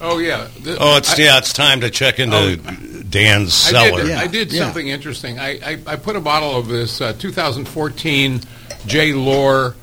Oh 0.00 0.18
yeah. 0.18 0.46
The- 0.62 0.76
Oh, 0.78 0.96
it's 0.96 1.18
I- 1.18 1.22
yeah, 1.22 1.38
it's 1.38 1.52
time 1.52 1.80
to 1.80 1.90
check 1.90 2.18
into 2.20 2.36
Oh. 2.36 3.02
Dan's 3.08 3.66
I 3.66 3.70
cellar. 3.70 4.00
did, 4.02 4.08
Yeah, 4.10 4.20
I 4.20 4.26
did 4.26 4.52
yeah. 4.52 4.62
something 4.64 4.86
interesting. 4.86 5.38
I, 5.38 5.50
I, 5.64 5.78
I 5.86 5.96
put 5.96 6.14
a 6.14 6.20
bottle 6.20 6.56
of 6.58 6.68
this 6.68 7.00
uh, 7.00 7.14
2014 7.14 8.40
J. 8.86 9.12
Lohr 9.14 9.74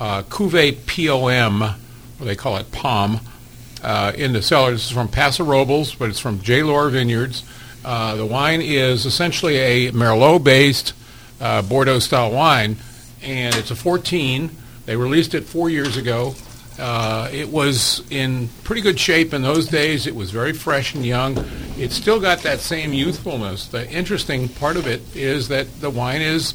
uh, 0.00 0.22
Cuvée 0.22 0.72
POM, 0.86 1.62
or 1.62 2.24
they 2.26 2.34
call 2.36 2.56
it 2.56 2.72
POM, 2.72 3.20
uh, 3.82 4.12
in 4.16 4.32
the 4.32 4.42
cellar. 4.42 4.72
This 4.72 4.86
is 4.86 4.90
from 4.90 5.08
Paso 5.08 5.44
Robles, 5.44 5.94
but 5.94 6.08
it's 6.08 6.18
from 6.18 6.40
J. 6.40 6.62
Lohr 6.62 6.88
Vineyards. 6.90 7.44
Uh, 7.84 8.14
the 8.16 8.26
wine 8.26 8.60
is 8.62 9.06
essentially 9.06 9.56
a 9.58 9.92
Merlot-based 9.92 10.92
uh, 11.40 11.62
Bordeaux-style 11.62 12.30
wine, 12.32 12.76
and 13.22 13.54
it's 13.54 13.70
a 13.70 13.76
14. 13.76 14.50
They 14.90 14.96
released 14.96 15.34
it 15.34 15.44
four 15.44 15.70
years 15.70 15.96
ago. 15.96 16.34
Uh, 16.76 17.28
it 17.32 17.48
was 17.48 18.02
in 18.10 18.48
pretty 18.64 18.82
good 18.82 18.98
shape 18.98 19.32
in 19.32 19.40
those 19.40 19.68
days. 19.68 20.08
It 20.08 20.16
was 20.16 20.32
very 20.32 20.52
fresh 20.52 20.96
and 20.96 21.06
young. 21.06 21.44
It's 21.78 21.94
still 21.94 22.18
got 22.18 22.40
that 22.40 22.58
same 22.58 22.92
youthfulness. 22.92 23.68
The 23.68 23.88
interesting 23.88 24.48
part 24.48 24.76
of 24.76 24.88
it 24.88 25.00
is 25.14 25.46
that 25.46 25.80
the 25.80 25.90
wine 25.90 26.22
is 26.22 26.54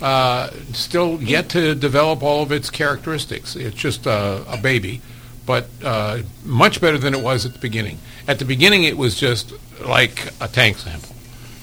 uh, 0.00 0.48
still 0.72 1.22
yet 1.22 1.50
to 1.50 1.74
develop 1.74 2.22
all 2.22 2.42
of 2.42 2.52
its 2.52 2.70
characteristics. 2.70 3.54
It's 3.54 3.76
just 3.76 4.06
a, 4.06 4.42
a 4.48 4.56
baby, 4.56 5.02
but 5.44 5.68
uh, 5.84 6.20
much 6.42 6.80
better 6.80 6.96
than 6.96 7.12
it 7.12 7.22
was 7.22 7.44
at 7.44 7.52
the 7.52 7.58
beginning. 7.58 7.98
At 8.26 8.38
the 8.38 8.46
beginning, 8.46 8.84
it 8.84 8.96
was 8.96 9.14
just 9.14 9.52
like 9.84 10.32
a 10.40 10.48
tank 10.48 10.78
sample. 10.78 11.14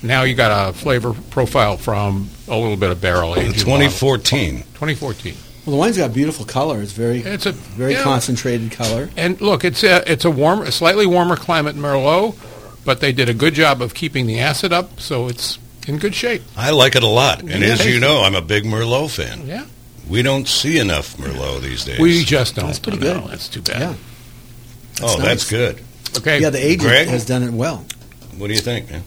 Now 0.04 0.22
you 0.22 0.36
got 0.36 0.70
a 0.70 0.72
flavor 0.72 1.14
profile 1.32 1.78
from 1.78 2.30
a 2.48 2.56
little 2.56 2.78
bit 2.78 2.92
of 2.92 3.02
barrel 3.02 3.36
age. 3.36 3.58
2014. 3.58 4.58
2014. 4.58 5.34
Well, 5.66 5.74
the 5.74 5.78
wine's 5.80 5.98
got 5.98 6.14
beautiful 6.14 6.46
color. 6.46 6.82
It's 6.82 6.92
very 6.92 7.20
It's 7.20 7.46
a 7.46 7.52
very 7.52 7.94
yeah. 7.94 8.04
concentrated 8.04 8.72
color. 8.72 9.10
And 9.16 9.40
look, 9.42 9.64
it's 9.64 9.84
a 9.84 10.10
it's 10.12 10.26
a 10.26 10.32
warm, 10.32 10.62
a 10.62 10.72
slightly 10.72 11.06
warmer 11.06 11.36
climate 11.36 11.76
Merlot, 11.76 12.36
but 12.84 13.00
they 13.00 13.12
did 13.12 13.30
a 13.30 13.34
good 13.34 13.54
job 13.54 13.82
of 13.82 13.94
keeping 13.94 14.26
the 14.26 14.40
acid 14.40 14.74
up, 14.74 15.00
so 15.00 15.28
it's 15.28 15.60
in 15.88 15.98
good 16.00 16.16
shape. 16.16 16.42
I 16.58 16.72
like 16.72 16.96
it 16.96 17.04
a 17.04 17.08
lot. 17.08 17.42
And 17.42 17.50
Yeah. 17.62 17.74
as 17.74 17.86
you 17.86 18.00
know, 18.00 18.22
I'm 18.24 18.34
a 18.36 18.42
big 18.42 18.64
Merlot 18.64 19.12
fan. 19.12 19.46
Yeah, 19.48 19.66
We 20.10 20.22
don't 20.24 20.48
see 20.48 20.80
enough 20.80 21.16
Merlot 21.18 21.62
these 21.62 21.86
days. 21.86 22.00
we 22.00 22.24
just 22.24 22.56
don't. 22.56 22.66
That's 22.66 22.80
pretty 22.80 22.98
No, 23.00 23.22
good. 23.22 23.32
That's 23.32 23.48
too 23.48 23.62
bad. 23.62 23.80
Yeah. 23.82 23.94
oh, 25.04 25.18
nice. 25.18 25.26
that's 25.26 25.50
good. 25.50 25.80
Okay. 26.18 26.40
Yeah, 26.42 26.50
the 26.50 26.64
agent 26.64 26.82
Greg? 26.82 27.08
has 27.08 27.24
done 27.26 27.44
it 27.44 27.52
well. 27.54 27.86
What 28.38 28.48
do 28.48 28.54
you 28.54 28.60
think, 28.62 28.90
man? 28.92 29.04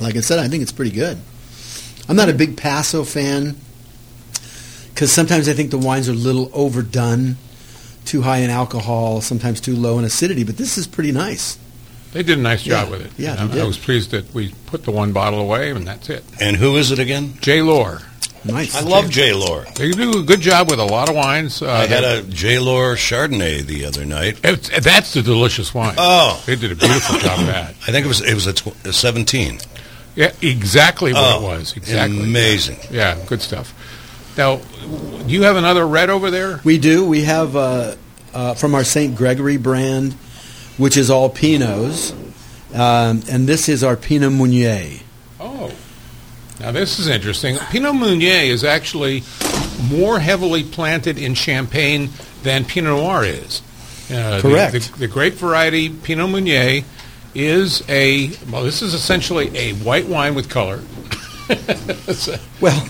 Like 0.00 0.16
I 0.16 0.20
said, 0.20 0.38
I 0.38 0.48
think 0.48 0.62
it's 0.62 0.72
pretty 0.72 0.90
good. 0.90 1.18
I'm 2.08 2.16
not 2.16 2.28
a 2.30 2.32
big 2.34 2.56
Paso 2.56 3.04
fan 3.04 3.56
because 5.02 5.12
sometimes 5.12 5.48
I 5.48 5.52
think 5.52 5.72
the 5.72 5.78
wines 5.78 6.08
are 6.08 6.12
a 6.12 6.14
little 6.14 6.48
overdone, 6.54 7.36
too 8.04 8.22
high 8.22 8.36
in 8.36 8.50
alcohol, 8.50 9.20
sometimes 9.20 9.60
too 9.60 9.74
low 9.74 9.98
in 9.98 10.04
acidity. 10.04 10.44
But 10.44 10.58
this 10.58 10.78
is 10.78 10.86
pretty 10.86 11.10
nice. 11.10 11.58
they 12.12 12.22
did 12.22 12.38
a 12.38 12.40
nice 12.40 12.62
job 12.62 12.84
Yeah. 12.86 12.90
with 12.92 13.06
it. 13.06 13.10
Yeah, 13.18 13.32
I, 13.32 13.46
they 13.46 13.54
did. 13.54 13.62
I 13.64 13.66
was 13.66 13.78
pleased 13.78 14.12
that 14.12 14.32
we 14.32 14.54
put 14.66 14.84
the 14.84 14.92
one 14.92 15.12
bottle 15.12 15.40
away, 15.40 15.70
and 15.72 15.84
that's 15.84 16.08
it. 16.08 16.22
And 16.40 16.56
who 16.56 16.76
is 16.76 16.92
it 16.92 17.00
again? 17.00 17.34
J. 17.40 17.62
Lohr. 17.62 17.98
Nice. 18.44 18.76
I 18.76 18.82
love 18.82 19.10
J. 19.10 19.32
Lohr. 19.32 19.64
They 19.74 19.90
do 19.90 20.20
a 20.20 20.22
good 20.22 20.40
job 20.40 20.70
with 20.70 20.78
a 20.78 20.84
lot 20.84 21.08
of 21.08 21.16
wines. 21.16 21.62
Uh, 21.62 21.72
I 21.72 21.86
had 21.88 22.04
a 22.04 22.22
J. 22.22 22.60
Lohr 22.60 22.94
Chardonnay 22.94 23.62
the 23.62 23.84
other 23.86 24.04
night. 24.04 24.38
It's, 24.44 24.68
that's 24.84 25.14
the 25.14 25.22
delicious 25.22 25.74
wine. 25.74 25.96
Oh. 25.98 26.40
They 26.46 26.54
did 26.54 26.70
a 26.70 26.76
beautiful 26.76 27.18
job 27.18 27.40
of 27.40 27.46
that. 27.46 27.70
I 27.88 27.90
think 27.90 28.04
it 28.04 28.08
was 28.08 28.20
it 28.20 28.34
was 28.34 28.46
a, 28.46 28.52
tw- 28.52 28.86
a 28.86 28.92
17. 28.92 29.58
Yeah, 30.14 30.30
exactly 30.42 31.12
what 31.12 31.22
Oh, 31.24 31.38
it 31.40 31.58
was. 31.58 31.76
Exactly. 31.76 32.20
Amazing. 32.22 32.78
Yeah, 32.92 33.18
good 33.26 33.40
stuff. 33.42 33.74
Now, 34.36 34.56
do 34.56 35.24
you 35.28 35.42
have 35.42 35.56
another 35.56 35.86
red 35.86 36.10
over 36.10 36.30
there? 36.30 36.60
We 36.64 36.78
do. 36.78 37.06
We 37.06 37.22
have 37.24 37.54
uh, 37.56 37.96
uh, 38.32 38.54
from 38.54 38.74
our 38.74 38.84
St. 38.84 39.14
Gregory 39.14 39.56
brand, 39.58 40.14
which 40.78 40.96
is 40.96 41.10
all 41.10 41.28
Pinots, 41.30 42.12
um, 42.74 43.22
and 43.30 43.46
this 43.46 43.68
is 43.68 43.84
our 43.84 43.96
Pinot 43.96 44.32
Meunier. 44.32 45.00
Oh. 45.38 45.70
Now, 46.60 46.70
this 46.72 46.98
is 46.98 47.08
interesting. 47.08 47.56
Pinot 47.70 47.94
Meunier 47.94 48.44
is 48.52 48.64
actually 48.64 49.22
more 49.90 50.18
heavily 50.20 50.62
planted 50.62 51.18
in 51.18 51.34
Champagne 51.34 52.08
than 52.42 52.64
Pinot 52.64 52.92
Noir 52.96 53.24
is. 53.24 53.60
Uh, 54.10 54.36
the- 54.36 54.42
Correct. 54.42 54.72
The, 54.92 54.98
the 55.00 55.08
grape 55.08 55.34
variety 55.34 55.88
Pinot 55.90 56.30
Meunier 56.30 56.84
is 57.34 57.82
a, 57.88 58.30
well, 58.50 58.62
this 58.62 58.80
is 58.82 58.94
essentially 58.94 59.56
a 59.56 59.72
white 59.74 60.06
wine 60.06 60.34
with 60.34 60.48
color. 60.48 60.80
So- 62.14 62.36
Well, 62.60 62.88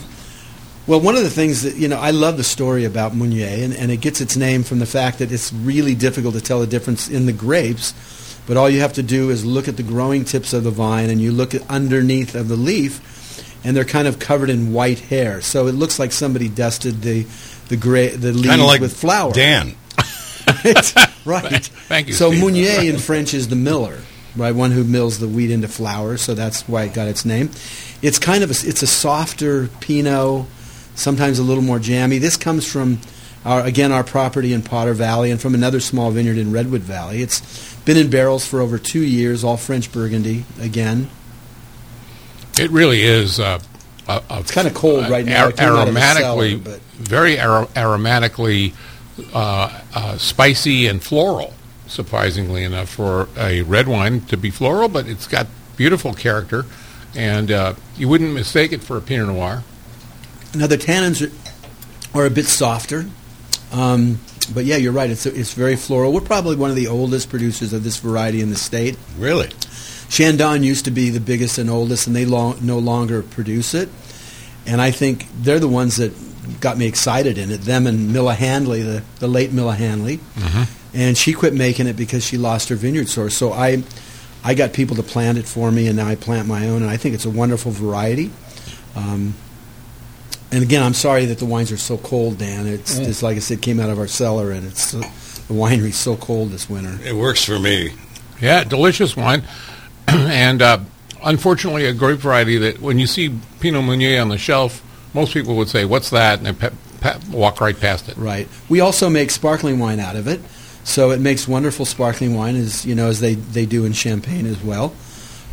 well, 0.87 1.01
one 1.01 1.17
of 1.17 1.23
the 1.23 1.31
things 1.31 1.63
that 1.63 1.77
you 1.77 1.89
know, 1.89 1.99
I 1.99 2.11
love 2.11 2.37
the 2.37 2.45
story 2.45 2.85
about 2.85 3.15
Meunier, 3.15 3.65
and, 3.65 3.75
and 3.75 3.91
it 3.91 3.99
gets 3.99 4.21
its 4.21 4.37
name 4.37 4.63
from 4.63 4.79
the 4.79 4.87
fact 4.87 5.19
that 5.19 5.31
it's 5.31 5.53
really 5.53 5.95
difficult 5.95 6.35
to 6.35 6.41
tell 6.41 6.61
the 6.61 6.67
difference 6.67 7.09
in 7.09 7.27
the 7.27 7.33
grapes. 7.33 7.95
But 8.47 8.57
all 8.57 8.69
you 8.69 8.81
have 8.81 8.95
to 8.95 9.03
do 9.05 9.31
is 9.31 9.45
look 9.45 9.69
at 9.69 9.77
the 9.77 9.85
growing 9.85 10.25
tips 10.25 10.53
of 10.53 10.65
the 10.65 10.71
vine, 10.73 11.11
and 11.11 11.21
you 11.21 11.31
look 11.31 11.55
at 11.55 11.69
underneath 11.71 12.35
of 12.35 12.49
the 12.49 12.57
leaf, 12.57 13.01
and 13.65 13.77
they're 13.77 13.85
kind 13.85 14.09
of 14.09 14.19
covered 14.19 14.51
in 14.51 14.73
white 14.73 14.99
hair. 14.99 15.41
So 15.41 15.69
it 15.69 15.73
looks 15.73 15.99
like 15.99 16.11
somebody 16.13 16.49
dusted 16.49 17.03
the 17.03 17.27
the 17.69 17.77
gra- 17.77 18.17
the 18.17 18.33
leaves 18.33 18.59
like 18.59 18.81
with 18.81 18.97
flour. 18.97 19.33
Dan. 19.33 19.77
right, 20.65 20.95
right. 21.25 21.65
Thank 21.65 22.09
you, 22.09 22.15
So 22.15 22.31
Steve. 22.31 22.43
Meunier 22.43 22.81
in 22.93 22.99
French 22.99 23.35
is 23.35 23.49
the 23.49 23.57
miller, 23.57 24.01
right? 24.37 24.55
One 24.55 24.73
who 24.73 24.83
mills 24.85 25.19
the 25.19 25.29
wheat 25.29 25.51
into 25.51 25.69
flour. 25.69 26.17
So 26.17 26.35
that's 26.35 26.69
why 26.69 26.85
it 26.85 26.95
got 26.95 27.07
its 27.09 27.25
name. 27.25 27.51
It's 28.03 28.19
kind 28.19 28.43
of 28.43 28.51
a, 28.51 28.69
it's 28.69 28.83
a 28.83 28.87
softer 28.87 29.69
Pinot, 29.81 30.47
sometimes 30.95 31.39
a 31.39 31.43
little 31.43 31.63
more 31.63 31.79
jammy. 31.79 32.19
This 32.19 32.37
comes 32.37 32.71
from 32.71 32.99
our 33.45 33.65
again 33.65 33.93
our 33.93 34.05
property 34.05 34.53
in 34.53 34.63
Potter 34.63 34.95
Valley 34.95 35.31
and 35.31 35.41
from 35.41 35.55
another 35.55 35.81
small 35.81 36.11
vineyard 36.11 36.39
in 36.39 36.53
Redwood 36.53 36.83
Valley. 36.83 37.23
It's 37.23 37.75
been 37.85 37.97
in 37.97 38.11
barrels 38.11 38.47
for 38.47 38.61
over 38.61 38.79
two 38.79 39.03
years, 39.03 39.43
all 39.45 39.57
French 39.57 39.93
Burgundy 39.93 40.45
again. 40.61 41.11
It 42.59 42.71
really 42.71 43.03
is. 43.03 43.41
Uh, 43.41 43.61
a, 44.09 44.23
a, 44.31 44.41
It's 44.41 44.51
kinda 44.51 44.71
cold 44.71 45.09
right 45.09 45.25
now. 45.25 45.49
It 45.49 45.57
came 45.57 45.69
out 45.69 45.89
of 45.89 45.95
the 45.95 46.01
aromatically, 46.01 46.63
cellar, 46.65 46.79
very 46.95 47.41
ar- 47.41 47.67
aromatically 47.67 48.75
uh, 49.33 49.81
uh, 49.95 50.19
spicy 50.19 50.87
and 50.87 51.03
floral. 51.03 51.55
Surprisingly 51.87 52.65
enough, 52.65 52.89
for 52.89 53.29
a 53.37 53.63
red 53.63 53.87
wine 53.87 54.23
to 54.23 54.37
be 54.37 54.51
floral, 54.51 54.89
but 54.89 55.07
it's 55.07 55.27
got 55.27 55.47
beautiful 55.77 56.15
character, 56.15 56.65
and 57.15 57.51
uh, 57.51 57.75
you 57.97 58.09
wouldn't 58.09 58.33
mistake 58.33 58.73
it 58.73 58.83
for 58.83 58.97
a 58.97 59.01
Pinot 59.01 59.29
Noir. 59.29 59.63
Now 60.55 60.67
the 60.67 60.79
tannins 60.79 61.23
are, 61.27 62.19
are 62.19 62.27
a 62.27 62.31
bit 62.31 62.47
softer, 62.47 63.07
um, 63.73 64.19
but 64.53 64.65
yeah, 64.65 64.77
you're 64.77 64.93
right. 64.93 65.11
It's 65.11 65.25
it's 65.27 65.55
very 65.55 65.77
floral. 65.77 66.13
We're 66.13 66.21
probably 66.21 66.57
one 66.57 66.71
of 66.71 66.77
the 66.77 66.89
oldest 66.89 67.31
producers 67.31 67.73
of 67.73 67.85
this 67.85 67.99
variety 67.99 68.41
in 68.41 68.51
the 68.51 68.57
state. 68.57 68.99
Really? 69.19 69.49
Chandon 70.09 70.63
used 70.63 70.85
to 70.85 70.91
be 70.91 71.09
the 71.09 71.21
biggest 71.21 71.57
and 71.57 71.71
oldest, 71.71 72.07
and 72.07 72.15
they 72.15 72.27
long, 72.27 72.59
no 72.61 72.79
longer 72.79 73.23
produce 73.23 73.73
it. 73.73 73.89
And 74.67 74.81
I 74.81 74.91
think 74.91 75.27
they're 75.41 75.59
the 75.59 75.69
ones 75.69 75.97
that 75.97 76.13
got 76.61 76.77
me 76.77 76.87
excited 76.87 77.39
in 77.39 77.51
it. 77.51 77.63
Them 77.63 77.87
and 77.87 78.13
Milla 78.13 78.35
Handley, 78.35 78.83
the, 78.83 79.03
the 79.21 79.27
late 79.29 79.53
Milla 79.53 79.75
Handley, 79.75 80.21
and 80.93 81.17
she 81.17 81.33
quit 81.33 81.55
making 81.55 81.87
it 81.87 81.97
because 81.97 82.25
she 82.25 82.37
lost 82.37 82.69
her 82.69 82.77
vineyard 82.77 83.09
source. 83.09 83.35
So 83.35 83.53
I, 83.53 83.83
I 84.45 84.53
got 84.53 84.75
people 84.75 84.97
to 84.97 85.03
plant 85.03 85.39
it 85.39 85.47
for 85.47 85.71
me, 85.71 85.87
and 85.87 85.97
now 85.97 86.07
I 86.07 86.15
plant 86.15 86.47
my 86.47 86.69
own, 86.69 86.83
and 86.83 86.91
I 86.91 86.99
think 86.99 87.15
it's 87.15 87.25
a 87.25 87.31
wonderful 87.31 87.73
variety. 87.73 88.31
Um, 88.95 89.35
And 90.53 90.63
again, 90.63 90.83
I'm 90.83 90.95
sorry 90.95 91.25
that 91.27 91.39
the 91.39 91.47
wines 91.47 91.73
are 91.73 91.77
so 91.79 91.97
cold, 91.99 92.39
Dan. 92.39 92.67
It's 92.67 92.99
Mm. 92.99 93.05
just 93.07 93.23
like 93.23 93.37
I 93.37 93.41
said, 93.41 93.63
came 93.63 93.81
out 93.81 93.89
of 93.91 93.99
our 93.99 94.07
cellar, 94.07 94.51
and 94.53 94.67
it's 94.67 94.95
uh, 94.95 94.99
the 95.49 95.55
winery's 95.55 95.97
so 95.97 96.15
cold 96.17 96.51
this 96.51 96.69
winter. 96.69 96.99
It 97.05 97.17
works 97.17 97.43
for 97.45 97.59
me. 97.59 97.93
Yeah, 98.41 98.63
delicious 98.65 99.17
wine, 99.17 99.43
and 100.09 100.61
uh, 100.61 100.79
unfortunately, 101.25 101.87
a 101.87 101.93
grape 101.95 102.19
variety 102.19 102.59
that 102.59 102.81
when 102.81 102.99
you 102.99 103.07
see 103.07 103.35
Pinot 103.61 103.85
Meunier 103.85 104.21
on 104.21 104.29
the 104.29 104.39
shelf, 104.39 104.83
most 105.15 105.33
people 105.33 105.57
would 105.57 105.69
say, 105.69 105.85
"What's 105.85 106.11
that?" 106.11 106.39
and 106.39 106.47
they 106.47 106.53
pe- 106.53 106.75
pe- 107.01 107.19
walk 107.31 107.61
right 107.61 107.79
past 107.79 108.09
it. 108.09 108.17
Right. 108.17 108.47
We 108.69 108.81
also 108.81 109.09
make 109.09 109.31
sparkling 109.31 109.79
wine 109.79 110.01
out 110.01 110.17
of 110.17 110.27
it, 110.29 110.41
so 110.85 111.13
it 111.13 111.21
makes 111.21 111.49
wonderful 111.49 111.87
sparkling 111.87 112.35
wine, 112.35 112.57
as 112.57 112.85
you 112.85 112.95
know, 112.95 113.09
as 113.09 113.21
they, 113.21 113.35
they 113.35 113.65
do 113.65 113.85
in 113.85 113.93
Champagne 113.95 114.45
as 114.47 114.61
well. 114.63 114.93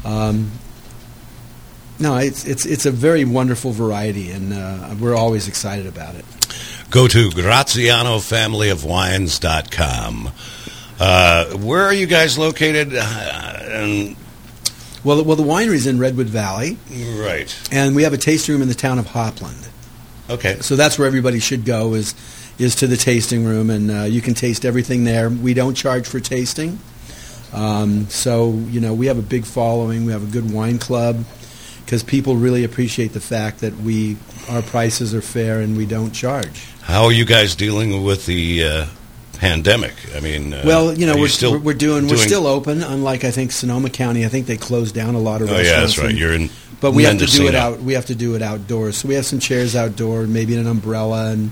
Um, 0.03 0.51
no, 2.00 2.18
it's 2.18 2.46
it's 2.46 2.65
it's 2.65 2.86
a 2.86 2.91
very 2.91 3.25
wonderful 3.25 3.72
variety, 3.72 4.32
and 4.32 4.53
uh, 4.53 4.96
we're 5.00 5.15
always 5.15 5.48
excited 5.48 5.88
about 5.88 6.15
it. 6.15 6.25
Go 6.89 7.08
to 7.08 7.29
GrazianoFamilyOfWines.com. 7.29 10.29
Uh, 11.00 11.46
where 11.58 11.84
are 11.84 11.94
you 11.94 12.08
guys 12.08 12.38
located? 12.38 12.94
Uh, 12.94 13.60
and, 13.62 14.15
Well, 15.03 15.18
the- 15.18 15.24
well, 15.24 15.36
the 15.38 15.44
winery's 15.44 15.88
in 15.88 15.98
Redwood 15.98 16.27
Valley, 16.27 16.77
right. 17.18 17.56
and 17.72 17.96
we 17.96 18.03
have 18.03 18.12
a 18.13 18.18
tasting 18.18 18.53
room 18.53 18.62
in 18.62 18.68
the 18.68 18.75
town 18.75 19.00
of 19.00 19.08
Hopland. 19.08 19.68
Okay. 20.29 20.58
So 20.62 20.75
that's 20.75 21.00
where 21.00 21.08
everybody 21.08 21.39
should 21.39 21.63
go 21.65 21.94
is 21.94 22.13
is 22.60 22.75
to 22.75 22.88
the 22.88 22.98
tasting 22.98 23.46
room, 23.46 23.70
and 23.70 23.89
uh, 23.89 24.01
you 24.03 24.20
can 24.22 24.34
taste 24.34 24.65
everything 24.65 25.06
there. 25.06 25.29
We 25.29 25.53
don't 25.53 25.75
charge 25.75 26.06
for 26.08 26.20
tasting, 26.20 26.77
um, 27.53 28.08
so 28.10 28.51
you 28.70 28.82
know 28.82 28.94
we 28.94 29.08
have 29.08 29.18
a 29.18 29.22
big 29.24 29.46
following. 29.46 30.06
We 30.06 30.12
have 30.12 30.24
a 30.24 30.32
good 30.32 30.51
wine 30.51 30.77
club 30.79 31.24
because 31.89 32.03
people 32.03 32.36
really 32.36 32.63
appreciate 32.63 33.13
the 33.13 33.19
fact 33.19 33.62
that 33.62 33.75
we 33.77 34.15
our 34.48 34.62
prices 34.62 35.15
are 35.15 35.24
fair 35.24 35.60
and 35.60 35.75
we 35.75 35.88
don't 35.88 36.12
charge. 36.12 36.67
How 36.84 37.05
are 37.05 37.12
you 37.12 37.25
guys 37.25 37.55
dealing 37.55 38.03
with 38.03 38.27
the 38.27 38.63
uh, 38.63 38.86
pandemic? 39.39 39.93
I 40.15 40.19
mean, 40.19 40.53
uh, 40.53 40.62
well, 40.63 40.93
you 40.96 41.08
know 41.08 41.15
we're 41.17 41.29
still 41.29 41.53
we're, 41.53 41.60
we're 41.60 41.74
doing, 41.74 42.08
we're 42.08 42.17
still 42.17 42.46
open. 42.46 42.84
Unlike 42.84 43.24
I 43.24 43.31
think 43.31 43.51
Sonoma 43.51 43.89
County, 43.89 44.24
I 44.24 44.27
think 44.27 44.46
they 44.46 44.55
closed 44.55 44.93
down 44.93 45.15
a 45.15 45.19
lot 45.19 45.41
of 45.41 45.50
Oh 45.50 45.53
restaurants. 45.53 45.72
yeah, 45.74 45.79
that's 45.81 45.98
right. 45.98 46.10
and- 46.12 46.19
You're 46.19 46.34
in. 46.34 46.50
but 46.79 46.91
we 46.91 47.05
have 47.05 47.17
to 47.17 47.25
do 47.25 47.48
it 47.48 47.55
out. 47.55 47.79
We 47.79 47.93
have 47.93 48.05
to 48.05 48.15
do 48.15 48.36
it 48.36 48.43
outdoors. 48.43 48.98
So 48.98 49.08
we 49.08 49.15
have 49.15 49.25
some 49.25 49.39
chairs 49.39 49.75
outdoor, 49.75 50.27
maybe 50.27 50.55
an 50.58 50.67
umbrella, 50.67 51.31
and 51.31 51.50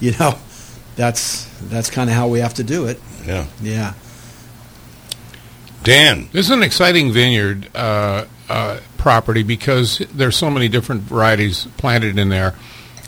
you 0.00 0.12
know, 0.18 0.38
that's 0.96 1.44
that's 1.68 1.90
kind 1.90 2.08
of 2.08 2.16
how 2.16 2.28
we 2.28 2.38
have 2.40 2.54
to 2.54 2.64
do 2.64 2.86
it. 2.86 2.98
Yeah. 3.26 3.44
Yeah. 3.60 3.92
Dan. 5.82 6.30
This 6.32 6.46
is 6.46 6.50
an 6.50 6.62
exciting 6.62 7.12
vineyard 7.12 7.68
uh, 7.74 8.24
uh, 8.48 8.80
property 8.98 9.42
because 9.42 9.98
there's 10.12 10.36
so 10.36 10.50
many 10.50 10.68
different 10.68 11.02
varieties 11.02 11.66
planted 11.76 12.18
in 12.18 12.28
there. 12.28 12.54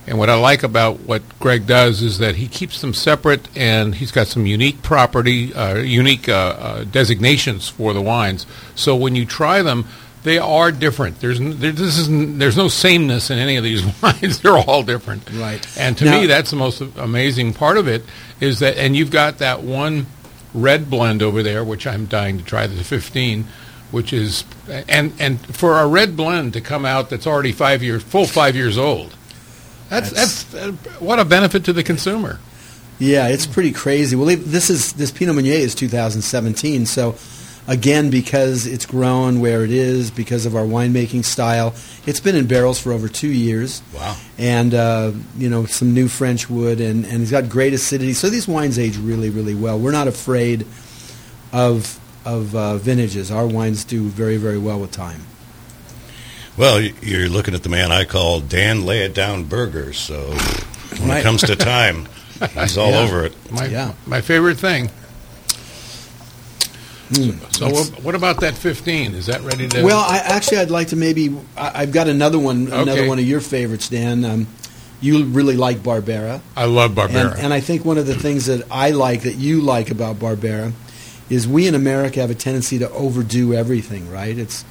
And 0.07 0.19
what 0.19 0.31
I 0.31 0.37
like 0.37 0.63
about 0.63 1.01
what 1.01 1.23
Greg 1.39 1.67
does 1.67 2.01
is 2.01 2.17
that 2.19 2.37
he 2.37 2.49
keeps 2.49 2.81
them 2.81 2.95
separate, 2.95 3.47
and 3.55 3.95
he's 3.95 4.11
got 4.11 4.27
some 4.27 4.47
unique 4.47 4.81
property, 4.83 5.53
uh, 5.53 5.75
unique 5.77 6.31
uh, 6.31 6.33
uh, 6.59 6.85
designations 6.85 7.69
for 7.69 7.93
the 7.93 8.01
wines. 8.01 8.47
So 8.75 8.97
when 8.97 9.15
you 9.15 9.27
try 9.27 9.61
them, 9.61 9.85
they 10.23 10.39
are 10.39 10.73
different. 10.73 11.21
There's 11.21 11.39
there, 11.39 11.73
this 11.73 11.99
is 11.99 12.09
there's 12.39 12.57
no 12.57 12.69
sameness 12.69 13.31
in 13.31 13.39
any 13.39 13.57
of 13.57 13.65
these 13.65 13.83
wines. 14.03 14.41
They're 14.41 14.57
all 14.57 14.83
different. 14.83 15.29
Right. 15.31 15.65
And 15.79 15.97
to 15.99 16.07
Now- 16.07 16.21
me, 16.21 16.27
that's 16.27 16.51
the 16.51 16.57
most 16.57 16.81
amazing 16.81 17.53
part 17.53 17.77
of 17.77 17.87
it 17.87 18.03
is 18.41 18.61
that, 18.61 18.79
and 18.79 18.97
you've 18.97 19.11
got 19.11 19.39
that 19.39 19.63
one 19.63 20.07
red 20.55 20.89
blend 20.89 21.23
over 21.23 21.43
there, 21.43 21.63
which 21.63 21.87
I'm 21.87 22.07
dying 22.07 22.39
to 22.39 22.45
try, 22.45 22.67
the 22.67 22.83
15, 22.83 23.45
which 23.91 24.13
is, 24.13 24.45
and 24.89 25.13
and 25.19 25.41
for 25.55 25.79
a 25.79 25.87
red 25.87 26.17
blend 26.17 26.53
to 26.55 26.61
come 26.61 26.85
out 26.85 27.11
that's 27.11 27.27
already 27.27 27.53
five 27.53 27.83
years, 27.83 28.03
full 28.03 28.27
five 28.27 28.55
years 28.57 28.77
old, 28.79 29.17
that's 29.89 30.11
that's, 30.11 30.55
uh, 30.55 30.73
what 30.99 31.19
a 31.19 31.25
benefit 31.25 31.65
to 31.65 31.73
the 31.73 31.83
consumer. 31.83 32.39
Yeah, 32.99 33.29
it's 33.29 33.47
pretty 33.47 33.73
crazy. 33.73 34.17
Well, 34.17 34.27
this 34.37 34.71
is 34.71 34.93
this 34.95 35.11
Pinot 35.11 35.37
Meunier 35.37 35.53
is 35.53 35.75
2017, 35.75 36.87
so 36.87 37.15
again 37.69 38.09
because 38.09 38.67
it's 38.67 38.87
grown 38.87 39.41
where 39.41 39.63
it 39.63 39.71
is 39.71 40.11
because 40.11 40.47
of 40.47 40.57
our 40.57 40.65
winemaking 40.65 41.25
style, 41.25 41.75
it's 42.07 42.19
been 42.19 42.35
in 42.35 42.47
barrels 42.47 42.81
for 42.81 42.93
over 42.93 43.09
two 43.09 43.29
years. 43.29 43.83
Wow. 43.95 44.17
and 44.39 44.75
uh, 44.75 45.13
you 45.37 45.49
know 45.49 45.67
some 45.67 45.95
new 45.95 46.09
French 46.09 46.51
wood, 46.51 46.81
and, 46.81 47.05
and 47.05 47.23
it's 47.23 47.31
got 47.31 47.49
great 47.49 47.73
acidity. 47.73 48.15
So 48.15 48.31
these 48.31 48.49
wines 48.49 48.79
age 48.79 48.97
really, 48.97 49.31
really 49.31 49.55
well. 49.55 49.79
We're 49.79 49.93
not 49.93 50.09
afraid 50.09 50.67
of 51.53 51.98
of 52.29 52.55
uh, 52.55 52.77
vintages. 52.77 53.31
Our 53.31 53.47
wines 53.47 53.85
do 53.85 54.03
very, 54.09 54.37
very 54.37 54.59
well 54.59 54.79
with 54.81 54.91
time. 54.93 55.23
Well, 56.57 56.81
you're 56.81 57.29
looking 57.29 57.55
at 57.55 57.63
the 57.63 57.69
man 57.69 57.91
I 57.93 58.05
call 58.05 58.41
Dan 58.41 58.85
Lay 58.85 59.05
It 59.05 59.15
Down 59.15 59.45
Burger. 59.45 59.93
So 59.93 60.31
when 60.99 61.09
Right. 61.09 61.21
it 61.21 61.23
comes 61.23 61.43
to 61.43 61.57
time, 61.75 62.07
he's 62.55 62.77
all 62.77 62.91
Yeah. 62.91 62.99
over 63.01 63.25
it. 63.27 63.33
My 63.53 63.67
Yeah. 63.67 63.93
my 64.07 64.21
favorite 64.21 64.59
thing. 64.59 64.91
Mm. 67.11 67.39
So 67.57 67.71
what, 67.71 68.05
what 68.05 68.15
about 68.15 68.41
that 68.41 68.55
15? 68.55 69.15
Is 69.15 69.27
that 69.27 69.41
ready 69.43 69.67
to? 69.69 69.83
Well, 69.83 70.01
I 70.01 70.19
actually 70.19 70.59
I'd 70.59 70.71
like 70.71 70.89
to 70.89 70.97
maybe 70.97 71.35
I, 71.57 71.83
I've 71.83 71.93
got 71.93 72.07
another 72.09 72.39
one, 72.39 72.67
another 72.67 72.93
Okay. 72.93 73.09
one 73.09 73.19
of 73.19 73.25
your 73.27 73.41
favorites, 73.41 73.89
Dan. 73.89 74.25
Um, 74.25 74.47
you 75.01 75.25
really 75.25 75.57
like 75.57 75.79
Barbera. 75.79 76.41
I 76.57 76.65
love 76.67 76.91
Barbera. 76.93 77.33
And, 77.33 77.41
and 77.45 77.55
I 77.55 77.61
think 77.61 77.85
one 77.85 77.97
of 77.99 78.07
the 78.07 78.15
things 78.17 78.47
that 78.47 78.67
I 78.71 78.91
like 78.91 79.23
that 79.23 79.37
you 79.37 79.61
like 79.63 79.91
about 79.91 80.19
Barbera 80.19 80.73
is 81.31 81.47
we 81.47 81.67
in 81.67 81.75
America 81.75 82.21
have 82.21 82.31
a 82.31 82.35
tendency 82.35 82.79
to 82.79 82.91
overdo 82.91 83.55
everything, 83.55 84.11
right? 84.11 84.37
It's 84.37 84.65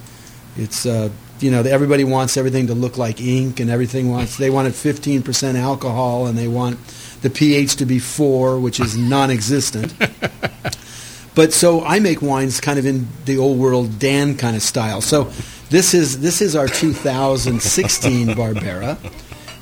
it's 0.56 0.86
uh, 0.86 1.10
you 1.39 1.52
know 1.52 1.62
everybody 1.62 2.04
wants 2.04 2.38
everything 2.38 2.67
to 2.67 2.74
look 2.74 2.98
like 2.98 3.22
ink 3.22 3.60
and 3.60 3.70
everything 3.70 4.12
wants 4.12 4.38
they 4.38 4.50
want 4.50 4.67
it 4.67 4.74
15% 4.74 5.56
alcohol 5.56 6.26
and 6.26 6.38
they 6.38 6.48
want 6.48 6.80
the 7.22 7.30
pH 7.30 7.78
to 7.78 7.86
be 7.86 8.00
4, 8.00 8.60
which 8.60 8.80
is 8.80 8.96
non-existent. 8.98 9.93
but 11.36 11.54
so 11.54 11.84
I 11.84 12.00
make 12.00 12.22
wines 12.22 12.62
kind 12.62 12.78
of 12.80 12.86
in 12.86 13.08
the 13.26 13.38
old 13.38 13.60
world 13.60 14.00
Dan 14.00 14.36
kind 14.38 14.56
of 14.56 14.62
style. 14.62 15.02
So 15.02 15.32
this 15.70 15.93
is 15.93 16.22
this 16.22 16.41
is 16.41 16.56
our 16.56 16.67
2016 16.67 18.28
Barbera 18.36 18.98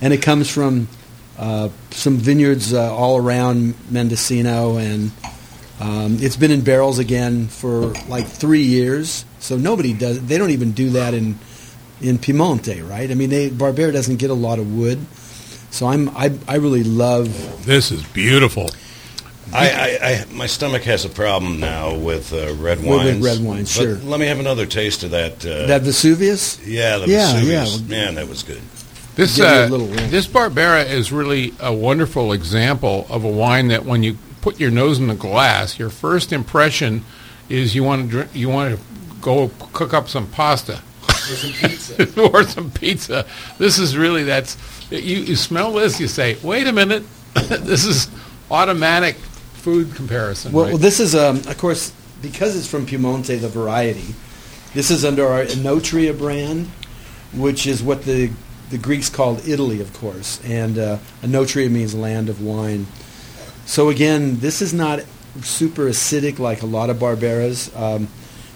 and 0.01 0.13
it 0.13 0.21
comes 0.21 0.49
from 0.49 0.88
uh, 1.38 1.69
some 1.91 2.17
vineyards 2.17 2.73
uh, 2.73 2.95
all 2.95 3.17
around 3.17 3.75
Mendocino, 3.89 4.77
and 4.77 5.12
um, 5.79 6.17
it's 6.21 6.35
been 6.38 6.51
in 6.51 6.61
barrels 6.61 6.99
again 6.99 7.47
for 7.47 7.88
like 8.07 8.27
three 8.27 8.61
years. 8.63 9.25
So 9.39 9.57
nobody 9.57 9.93
does. 9.93 10.25
They 10.25 10.38
don't 10.38 10.51
even 10.51 10.71
do 10.71 10.91
that 10.91 11.13
in 11.13 11.38
in 12.01 12.17
Piemonte, 12.17 12.88
right? 12.89 13.09
I 13.09 13.13
mean, 13.13 13.29
they, 13.29 13.49
Barbera 13.49 13.91
doesn't 13.93 14.17
get 14.17 14.29
a 14.29 14.33
lot 14.35 14.59
of 14.59 14.75
wood. 14.75 14.99
So 15.71 15.88
I'm 15.88 16.09
I, 16.09 16.31
I 16.47 16.55
really 16.55 16.83
love. 16.83 17.65
this 17.65 17.91
is 17.91 18.03
beautiful. 18.03 18.69
I, 19.53 19.69
I, 19.69 20.09
I, 20.09 20.25
my 20.33 20.47
stomach 20.47 20.81
has 20.83 21.05
a 21.05 21.09
problem 21.09 21.59
now 21.59 21.95
with 21.95 22.33
uh, 22.33 22.53
red 22.55 22.79
With- 22.79 22.88
wines. 22.88 23.21
with 23.21 23.23
red 23.38 23.45
wine, 23.47 23.65
sure. 23.65 23.95
Let 23.97 24.19
me 24.19 24.25
have 24.25 24.39
another 24.39 24.65
taste 24.65 25.03
of 25.03 25.11
that. 25.11 25.45
Uh, 25.45 25.67
That 25.67 25.83
Vesuvius? 25.83 26.59
yeah, 26.65 26.97
the 26.97 27.07
Yeah, 27.07 27.33
Vesuvius. 27.33 27.79
yeah. 27.81 27.88
Man, 27.88 28.15
that 28.15 28.27
was 28.27 28.41
good. 28.43 28.61
This 29.15 29.35
Give 29.38 29.45
a 29.45 29.65
uh, 29.65 29.67
little 29.67 29.88
rinse. 29.88 30.11
this 30.11 30.27
Barbera 30.27 30.89
is 30.89 31.11
really 31.11 31.53
a 31.61 31.71
wonderful 31.71 32.33
example 32.33 33.05
of 33.09 33.23
a 33.23 33.29
wine 33.29 33.67
that 33.69 33.85
when 33.85 34.01
you 34.03 34.17
put 34.45 34.60
your 34.60 34.69
nose 34.69 34.99
in 34.99 35.08
the 35.08 35.15
glass, 35.15 35.79
your 35.79 35.89
first 35.89 36.31
impression 36.31 37.03
is 37.49 37.73
you 37.73 37.84
want 37.84 38.03
to 38.03 38.08
drink, 38.08 38.29
you 38.36 38.47
want 38.47 38.77
to 38.77 38.81
go 39.19 39.49
cook 39.73 39.91
up 39.91 40.08
some 40.08 40.27
pasta 40.27 40.79
Or 41.10 41.36
some 41.36 41.51
pizza. 41.51 42.21
or 42.31 42.43
some 42.43 42.69
pizza. 42.69 43.25
This 43.58 43.79
is 43.79 43.97
really 43.97 44.23
that's 44.23 44.55
you, 44.91 44.99
you 44.99 45.36
smell 45.36 45.73
this, 45.73 45.99
you 45.99 46.08
say, 46.08 46.38
wait 46.43 46.67
a 46.67 46.71
minute, 46.71 47.03
this 47.34 47.86
is 47.86 48.08
automatic 48.51 49.15
food 49.15 49.95
comparison. 49.95 50.51
Well, 50.51 50.65
right? 50.65 50.73
well, 50.73 50.77
this 50.77 50.99
is, 50.99 51.15
um, 51.15 51.38
of 51.38 51.58
course, 51.58 51.91
because 52.21 52.55
it's 52.55 52.69
from 52.69 52.86
Piemonte, 52.86 53.41
the 53.41 53.49
variety. 53.49 54.13
This 54.75 54.91
is 54.91 55.03
under 55.03 55.25
our 55.25 55.43
Enotria 55.43 56.15
brand, 56.15 56.67
which 57.34 57.65
is 57.65 57.81
what 57.81 58.03
the 58.03 58.29
the 58.69 58.77
Greeks 58.77 59.10
called 59.10 59.47
Italy, 59.47 59.81
of 59.81 59.91
course, 59.93 60.39
and 60.45 60.77
uh, 60.77 60.97
Enotria 61.23 61.69
means 61.69 61.95
land 61.95 62.29
of 62.29 62.43
wine. 62.43 62.86
So 63.65 63.89
again, 63.89 64.39
this 64.39 64.62
is 64.62 64.73
not 64.73 65.01
super 65.41 65.84
acidic 65.84 66.39
like 66.39 66.62
a 66.62 66.65
lot 66.65 66.89
of 66.89 66.97
Barberas. 66.97 67.75
Um, 67.75 68.08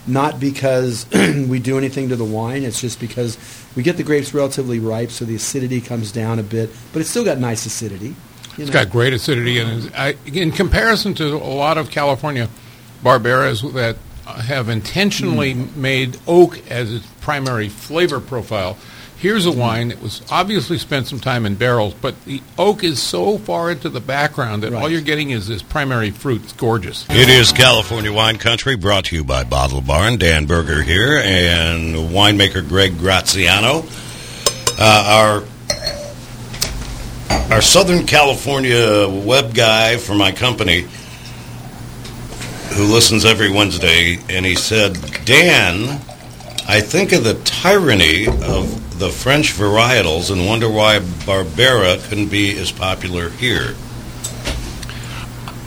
not 0.07 0.39
because 0.39 1.05
we 1.47 1.59
do 1.59 1.77
anything 1.77 2.09
to 2.09 2.15
the 2.15 2.25
wine. 2.25 2.63
It's 2.63 2.81
just 2.81 2.99
because 2.99 3.37
we 3.75 3.83
get 3.83 3.97
the 3.97 4.03
grapes 4.03 4.33
relatively 4.33 4.79
ripe, 4.79 5.11
so 5.11 5.25
the 5.25 5.35
acidity 5.35 5.81
comes 5.81 6.11
down 6.11 6.39
a 6.39 6.43
bit. 6.43 6.69
But 6.93 7.01
it's 7.01 7.09
still 7.09 7.25
got 7.25 7.37
nice 7.37 7.65
acidity. 7.65 8.15
It's 8.57 8.67
know. 8.67 8.73
got 8.73 8.89
great 8.89 9.13
acidity, 9.13 9.59
and 9.59 9.91
I, 9.95 10.15
in 10.25 10.51
comparison 10.51 11.13
to 11.15 11.35
a 11.35 11.37
lot 11.37 11.77
of 11.77 11.91
California 11.91 12.49
Barberas 13.03 13.73
that 13.73 13.97
have 14.25 14.69
intentionally 14.69 15.53
made 15.53 16.17
oak 16.27 16.59
as 16.69 16.91
its 16.91 17.05
primary 17.21 17.69
flavor 17.69 18.19
profile, 18.19 18.77
here's 19.19 19.45
a 19.45 19.51
wine 19.51 19.89
that 19.89 20.01
was 20.01 20.21
obviously 20.31 20.77
spent 20.77 21.07
some 21.07 21.19
time 21.19 21.45
in 21.45 21.55
barrels, 21.55 21.93
but 21.93 22.23
the 22.25 22.41
oak 22.57 22.83
is 22.83 23.01
so 23.01 23.37
far 23.37 23.71
into 23.71 23.89
the 23.89 23.99
background 23.99 24.63
that 24.63 24.73
all 24.73 24.89
you're 24.89 25.01
getting 25.01 25.29
is 25.31 25.47
this 25.47 25.61
primary 25.61 26.09
fruit. 26.09 26.41
It's 26.43 26.53
gorgeous. 26.53 27.05
It 27.09 27.29
is 27.29 27.51
California 27.51 28.11
Wine 28.11 28.37
Country, 28.37 28.75
brought 28.75 29.05
to 29.05 29.15
you 29.15 29.23
by 29.23 29.43
Bottle 29.43 29.81
Barn. 29.81 30.17
Dan 30.17 30.45
Berger 30.45 30.81
here, 30.81 31.21
and 31.23 31.95
winemaker 31.95 32.67
Greg 32.67 32.97
Graziano. 32.97 33.83
Uh, 34.77 35.43
our 35.43 35.43
our 37.51 37.61
Southern 37.61 38.05
California 38.05 39.07
web 39.07 39.53
guy 39.53 39.97
for 39.97 40.15
my 40.15 40.31
company 40.31 40.85
who 42.73 42.85
listens 42.85 43.25
every 43.25 43.51
Wednesday, 43.51 44.19
and 44.29 44.45
he 44.45 44.55
said, 44.55 44.93
Dan, 45.25 45.99
I 46.67 46.81
think 46.81 47.11
of 47.11 47.23
the 47.23 47.33
tyranny 47.43 48.27
of 48.27 48.88
the 48.99 49.09
French 49.09 49.53
varietals 49.53 50.29
and 50.29 50.45
wonder 50.45 50.69
why 50.69 50.99
Barbera 50.99 52.05
couldn't 52.09 52.27
be 52.27 52.57
as 52.59 52.71
popular 52.71 53.29
here. 53.29 53.75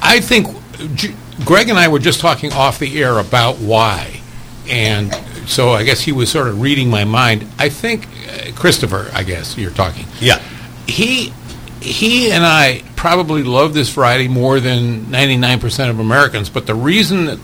I 0.02 0.20
think 0.20 0.48
G- 0.94 1.14
Greg 1.44 1.70
and 1.70 1.78
I 1.78 1.88
were 1.88 1.98
just 1.98 2.20
talking 2.20 2.52
off 2.52 2.78
the 2.78 3.02
air 3.02 3.18
about 3.18 3.56
why. 3.56 4.20
And 4.68 5.14
so 5.46 5.70
I 5.70 5.82
guess 5.82 6.00
he 6.00 6.12
was 6.12 6.30
sort 6.30 6.48
of 6.48 6.60
reading 6.60 6.90
my 6.90 7.04
mind. 7.04 7.46
I 7.58 7.70
think 7.70 8.06
uh, 8.28 8.52
Christopher, 8.54 9.10
I 9.14 9.22
guess 9.22 9.56
you're 9.56 9.70
talking. 9.70 10.04
Yeah. 10.20 10.38
He 10.86 11.32
he 11.80 12.30
and 12.30 12.44
I 12.44 12.82
probably 12.96 13.42
love 13.42 13.74
this 13.74 13.88
variety 13.88 14.28
more 14.28 14.60
than 14.60 15.06
99% 15.06 15.90
of 15.90 15.98
Americans, 15.98 16.48
but 16.48 16.66
the 16.66 16.74
reason 16.74 17.24
that 17.24 17.38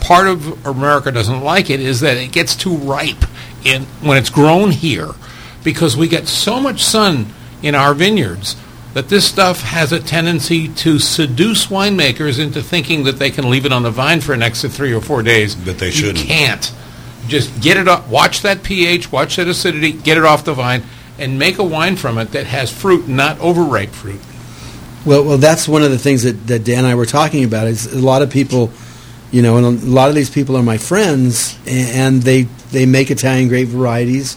part 0.00 0.28
of 0.28 0.66
America 0.66 1.10
doesn't 1.10 1.40
like 1.40 1.70
it 1.70 1.80
is 1.80 2.00
that 2.00 2.16
it 2.16 2.30
gets 2.32 2.54
too 2.54 2.76
ripe 2.76 3.24
in 3.64 3.82
when 4.00 4.18
it's 4.18 4.30
grown 4.30 4.70
here 4.70 5.10
because 5.64 5.96
we 5.96 6.08
get 6.08 6.28
so 6.28 6.60
much 6.60 6.82
sun 6.82 7.26
in 7.62 7.74
our 7.74 7.94
vineyards 7.94 8.56
that 8.94 9.08
this 9.08 9.26
stuff 9.26 9.62
has 9.62 9.92
a 9.92 10.00
tendency 10.00 10.68
to 10.68 10.98
seduce 10.98 11.66
winemakers 11.66 12.38
into 12.38 12.62
thinking 12.62 13.04
that 13.04 13.18
they 13.18 13.30
can 13.30 13.48
leave 13.48 13.64
it 13.64 13.72
on 13.72 13.82
the 13.82 13.90
vine 13.90 14.20
for 14.20 14.32
an 14.34 14.42
extra 14.42 14.68
three 14.68 14.92
or 14.92 15.00
four 15.00 15.22
days. 15.22 15.54
But 15.54 15.78
they 15.78 15.90
shouldn't. 15.90 16.26
can't. 16.26 16.72
Just 17.26 17.62
get 17.62 17.76
it 17.76 17.88
up. 17.88 18.08
Watch 18.08 18.42
that 18.42 18.62
pH. 18.62 19.10
Watch 19.10 19.36
that 19.36 19.48
acidity. 19.48 19.92
Get 19.92 20.18
it 20.18 20.24
off 20.24 20.44
the 20.44 20.54
vine, 20.54 20.82
and 21.18 21.38
make 21.38 21.58
a 21.58 21.62
wine 21.62 21.96
from 21.96 22.18
it 22.18 22.32
that 22.32 22.46
has 22.46 22.70
fruit, 22.70 23.08
not 23.08 23.38
overripe 23.40 23.90
fruit. 23.90 24.20
Well, 25.06 25.24
well, 25.24 25.38
that's 25.38 25.66
one 25.66 25.82
of 25.82 25.90
the 25.90 25.98
things 25.98 26.24
that, 26.24 26.46
that 26.48 26.64
Dan 26.64 26.78
and 26.78 26.86
I 26.86 26.94
were 26.94 27.06
talking 27.06 27.44
about. 27.44 27.68
Is 27.68 27.92
a 27.92 27.98
lot 27.98 28.22
of 28.22 28.30
people, 28.30 28.70
you 29.30 29.40
know, 29.40 29.56
and 29.56 29.82
a 29.82 29.86
lot 29.86 30.08
of 30.10 30.14
these 30.14 30.30
people 30.30 30.56
are 30.56 30.62
my 30.62 30.78
friends, 30.78 31.58
and 31.66 32.22
they 32.22 32.48
they 32.72 32.86
make 32.86 33.10
Italian 33.10 33.48
grape 33.48 33.68
varieties, 33.68 34.36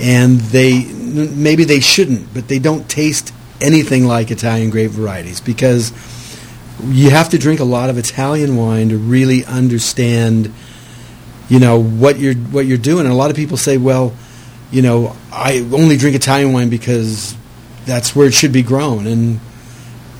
and 0.00 0.38
they 0.40 0.84
maybe 0.84 1.64
they 1.64 1.80
shouldn't, 1.80 2.32
but 2.32 2.48
they 2.48 2.58
don't 2.58 2.88
taste 2.88 3.32
anything 3.60 4.06
like 4.06 4.30
Italian 4.30 4.70
grape 4.70 4.90
varieties 4.90 5.40
because 5.40 5.92
you 6.84 7.10
have 7.10 7.30
to 7.30 7.38
drink 7.38 7.60
a 7.60 7.64
lot 7.64 7.90
of 7.90 7.98
Italian 7.98 8.56
wine 8.56 8.90
to 8.90 8.98
really 8.98 9.44
understand, 9.44 10.52
you 11.48 11.58
know, 11.58 11.80
what 11.82 12.18
you're 12.18 12.34
what 12.34 12.66
you're 12.66 12.78
doing. 12.78 13.06
And 13.06 13.12
a 13.12 13.16
lot 13.16 13.30
of 13.30 13.36
people 13.36 13.56
say, 13.56 13.78
well, 13.78 14.12
you 14.70 14.82
know, 14.82 15.16
I 15.32 15.60
only 15.72 15.96
drink 15.96 16.16
Italian 16.16 16.52
wine 16.52 16.68
because 16.68 17.36
that's 17.86 18.14
where 18.14 18.26
it 18.26 18.34
should 18.34 18.52
be 18.52 18.62
grown, 18.62 19.06
and 19.06 19.40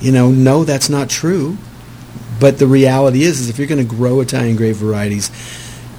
you 0.00 0.12
know, 0.12 0.30
no, 0.30 0.64
that's 0.64 0.88
not 0.88 1.08
true. 1.08 1.56
But 2.40 2.58
the 2.58 2.66
reality 2.66 3.22
is, 3.22 3.40
is 3.40 3.48
if 3.48 3.58
you're 3.58 3.68
going 3.68 3.86
to 3.86 3.94
grow 3.94 4.20
Italian 4.20 4.56
grape 4.56 4.76
varieties, 4.76 5.30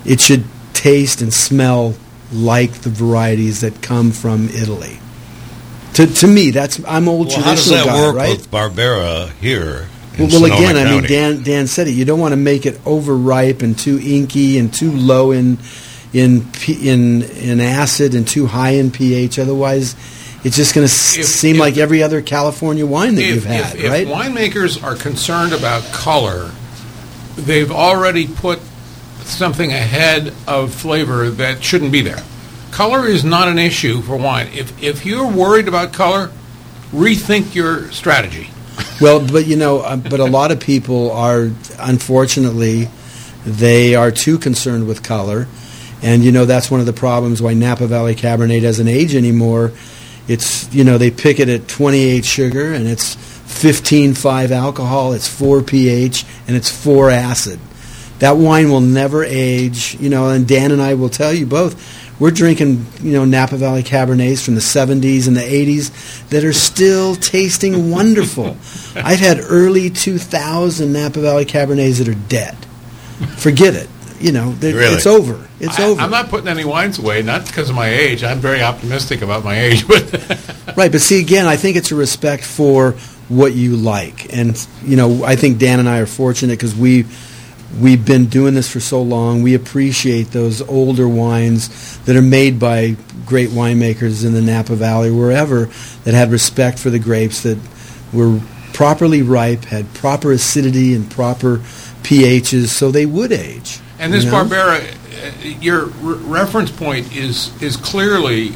it 0.06 0.20
should 0.20 0.44
taste 0.86 1.24
and 1.24 1.34
smell 1.34 1.96
like 2.32 2.72
the 2.84 2.92
varieties 2.92 3.62
that 3.62 3.82
come 3.82 4.12
from 4.12 4.48
Italy. 4.50 5.00
To, 5.96 6.06
to 6.06 6.28
me, 6.28 6.52
that's 6.52 6.80
I'm 6.88 7.08
old 7.08 7.28
Well, 7.30 7.42
how 7.42 7.56
does 7.56 7.68
traditional 7.68 7.96
that 7.96 8.02
guy, 8.02 8.08
work 8.08 8.16
right? 8.16 8.38
with 8.38 8.52
Barbera 8.52 9.32
here? 9.38 9.88
Well, 10.20 10.28
well 10.30 10.46
again, 10.46 10.78
I 10.78 10.92
mean, 10.92 11.04
Dan 11.04 11.42
Dan 11.42 11.66
said 11.66 11.88
it. 11.88 11.92
You 11.92 12.06
don't 12.06 12.20
want 12.20 12.34
to 12.34 12.38
make 12.38 12.68
it 12.68 12.80
overripe 12.86 13.64
and 13.64 13.78
too 13.78 14.00
inky 14.00 14.60
and 14.60 14.72
too 14.72 14.92
low 14.92 15.32
in 15.32 15.58
in 16.14 16.46
in 16.68 17.24
in 17.24 17.60
acid 17.60 18.14
and 18.14 18.28
too 18.28 18.46
high 18.46 18.72
in 18.72 18.92
pH. 18.92 19.40
Otherwise, 19.40 19.96
it's 20.44 20.56
just 20.56 20.76
going 20.76 20.86
to 20.86 20.94
seem 20.94 21.56
if- 21.56 21.60
like 21.60 21.78
every 21.78 22.04
other 22.04 22.22
California 22.22 22.86
wine 22.86 23.16
that 23.16 23.24
if, 23.24 23.34
you've 23.34 23.46
had, 23.46 23.76
if, 23.76 23.86
if 23.86 23.92
right? 23.92 24.08
winemakers 24.08 24.84
are 24.84 24.96
concerned 24.96 25.52
about 25.52 25.84
color, 25.92 26.52
they've 27.38 27.72
already 27.72 28.28
put 28.28 28.60
something 29.26 29.72
ahead 29.72 30.34
of 30.48 30.74
flavor 30.74 31.30
that 31.30 31.64
shouldn't 31.64 31.92
be 31.92 32.02
there. 32.02 32.24
Color 32.72 33.08
is 33.08 33.24
not 33.24 33.48
an 33.48 33.58
issue 33.58 34.02
for 34.02 34.18
wine. 34.18 34.48
If 34.54 34.84
if 34.84 35.06
you're 35.06 35.28
worried 35.28 35.68
about 35.68 35.94
color, 35.94 36.32
rethink 36.92 37.56
your 37.56 37.92
strategy. 37.92 38.50
Well, 39.02 39.26
but 39.26 39.46
you 39.46 39.58
know, 39.58 39.80
uh, 39.80 39.98
but 39.98 40.22
a 40.22 40.26
lot 40.26 40.52
of 40.52 40.62
people 40.62 41.12
are, 41.12 41.50
unfortunately, 41.80 42.88
they 43.46 43.94
are 43.94 44.10
too 44.10 44.38
concerned 44.38 44.88
with 44.88 45.04
color, 45.04 45.48
and 46.02 46.24
you 46.24 46.32
know 46.32 46.46
that's 46.46 46.72
one 46.72 46.80
of 46.80 46.86
the 46.86 46.94
problems 46.94 47.42
why 47.42 47.54
Napa 47.54 47.88
Valley 47.88 48.16
Cabernet 48.16 48.62
doesn't 48.62 48.88
age 48.88 49.14
anymore. 49.14 49.74
It's 50.30 50.74
you 50.74 50.86
know 50.86 50.98
they 50.98 51.12
pick 51.12 51.42
it 51.42 51.50
at 51.50 51.68
28 51.68 52.24
sugar 52.24 52.74
and 52.74 52.88
it's 52.88 53.16
15.5 53.16 54.52
alcohol, 54.52 55.14
it's 55.14 55.28
4 55.28 55.62
pH, 55.62 56.26
and 56.48 56.56
it's 56.56 56.70
4 56.70 57.10
acid. 57.12 57.60
That 58.20 58.38
wine 58.38 58.70
will 58.70 58.82
never 58.82 59.24
age, 59.24 59.96
you 60.00 60.10
know. 60.10 60.30
And 60.30 60.48
Dan 60.48 60.72
and 60.72 60.82
I 60.82 60.94
will 60.94 61.10
tell 61.10 61.34
you 61.34 61.46
both. 61.46 62.04
We're 62.18 62.32
drinking, 62.32 62.86
you 63.02 63.12
know, 63.12 63.26
Napa 63.26 63.58
Valley 63.58 63.84
Cabernets 63.84 64.42
from 64.44 64.56
the 64.56 64.62
70s 64.62 65.28
and 65.28 65.36
the 65.36 65.42
80s 65.42 66.30
that 66.30 66.46
are 66.46 66.54
still 66.54 67.16
tasting 67.18 67.92
wonderful. 67.92 68.56
I've 68.96 69.20
had 69.20 69.40
early 69.42 69.90
2000 69.90 70.94
Napa 70.94 71.20
Valley 71.20 71.44
Cabernets 71.44 71.98
that 71.98 72.08
are 72.08 72.14
dead. 72.30 72.56
Forget 73.38 73.74
it. 73.76 73.90
You 74.22 74.32
know, 74.32 74.56
Really? 74.62 74.80
it's 74.96 75.06
over. 75.06 75.46
It's 75.60 75.78
I, 75.78 75.84
over. 75.84 76.00
I'm 76.02 76.10
not 76.10 76.30
putting 76.30 76.48
any 76.48 76.64
wines 76.64 77.00
away, 77.00 77.22
not 77.22 77.46
because 77.46 77.70
of 77.70 77.76
my 77.76 77.90
age. 77.90 78.24
I'm 78.24 78.40
very 78.40 78.62
optimistic 78.62 79.22
about 79.22 79.44
my 79.44 79.60
age, 79.60 79.86
but 79.86 80.04
Right, 80.78 80.90
but 80.92 81.02
see 81.02 81.20
again, 81.20 81.48
I 81.48 81.58
think 81.58 81.76
it's 81.76 81.92
a 81.92 81.96
respect 81.96 82.46
for 82.46 82.92
what 83.28 83.54
you 83.54 83.76
like, 83.76 84.34
and 84.34 84.68
you 84.84 84.96
know, 84.96 85.24
I 85.26 85.36
think 85.36 85.58
Dan 85.58 85.80
and 85.80 85.90
I 85.90 86.00
are 86.00 86.06
fortunate 86.06 86.54
because 86.54 86.74
we 86.76 87.06
we've 87.80 88.06
been 88.06 88.28
doing 88.28 88.54
this 88.54 88.72
for 88.72 88.80
so 88.80 89.02
long. 89.02 89.42
We 89.42 89.54
appreciate 89.54 90.32
those 90.32 90.62
older 90.62 91.08
wines 91.08 91.98
that 92.06 92.16
are 92.16 92.22
made 92.22 92.60
by 92.60 92.96
great 93.26 93.50
winemakers 93.50 94.26
in 94.26 94.34
the 94.34 94.42
Napa 94.42 94.76
Valley, 94.76 95.12
wherever 95.12 95.70
that 96.04 96.14
had 96.14 96.32
respect 96.32 96.80
for 96.80 96.90
the 96.90 97.00
grapes 97.00 97.44
that 97.44 97.58
were 98.14 98.40
properly 98.74 99.22
ripe, 99.22 99.66
had 99.66 99.94
proper 99.94 100.32
acidity 100.32 100.94
and 100.94 101.10
proper 101.10 101.58
pHs, 102.04 102.68
so 102.68 102.92
they 102.92 103.06
would 103.06 103.32
age. 103.32 103.80
And 104.00 104.14
this 104.14 104.26
you 104.26 104.32
know? 104.32 104.44
Barbera, 104.44 104.82
uh, 104.84 105.48
your 105.62 105.86
re- 105.86 106.18
reference 106.18 106.72
point 106.72 107.16
is 107.16 107.52
is 107.62 107.78
clearly 107.78 108.52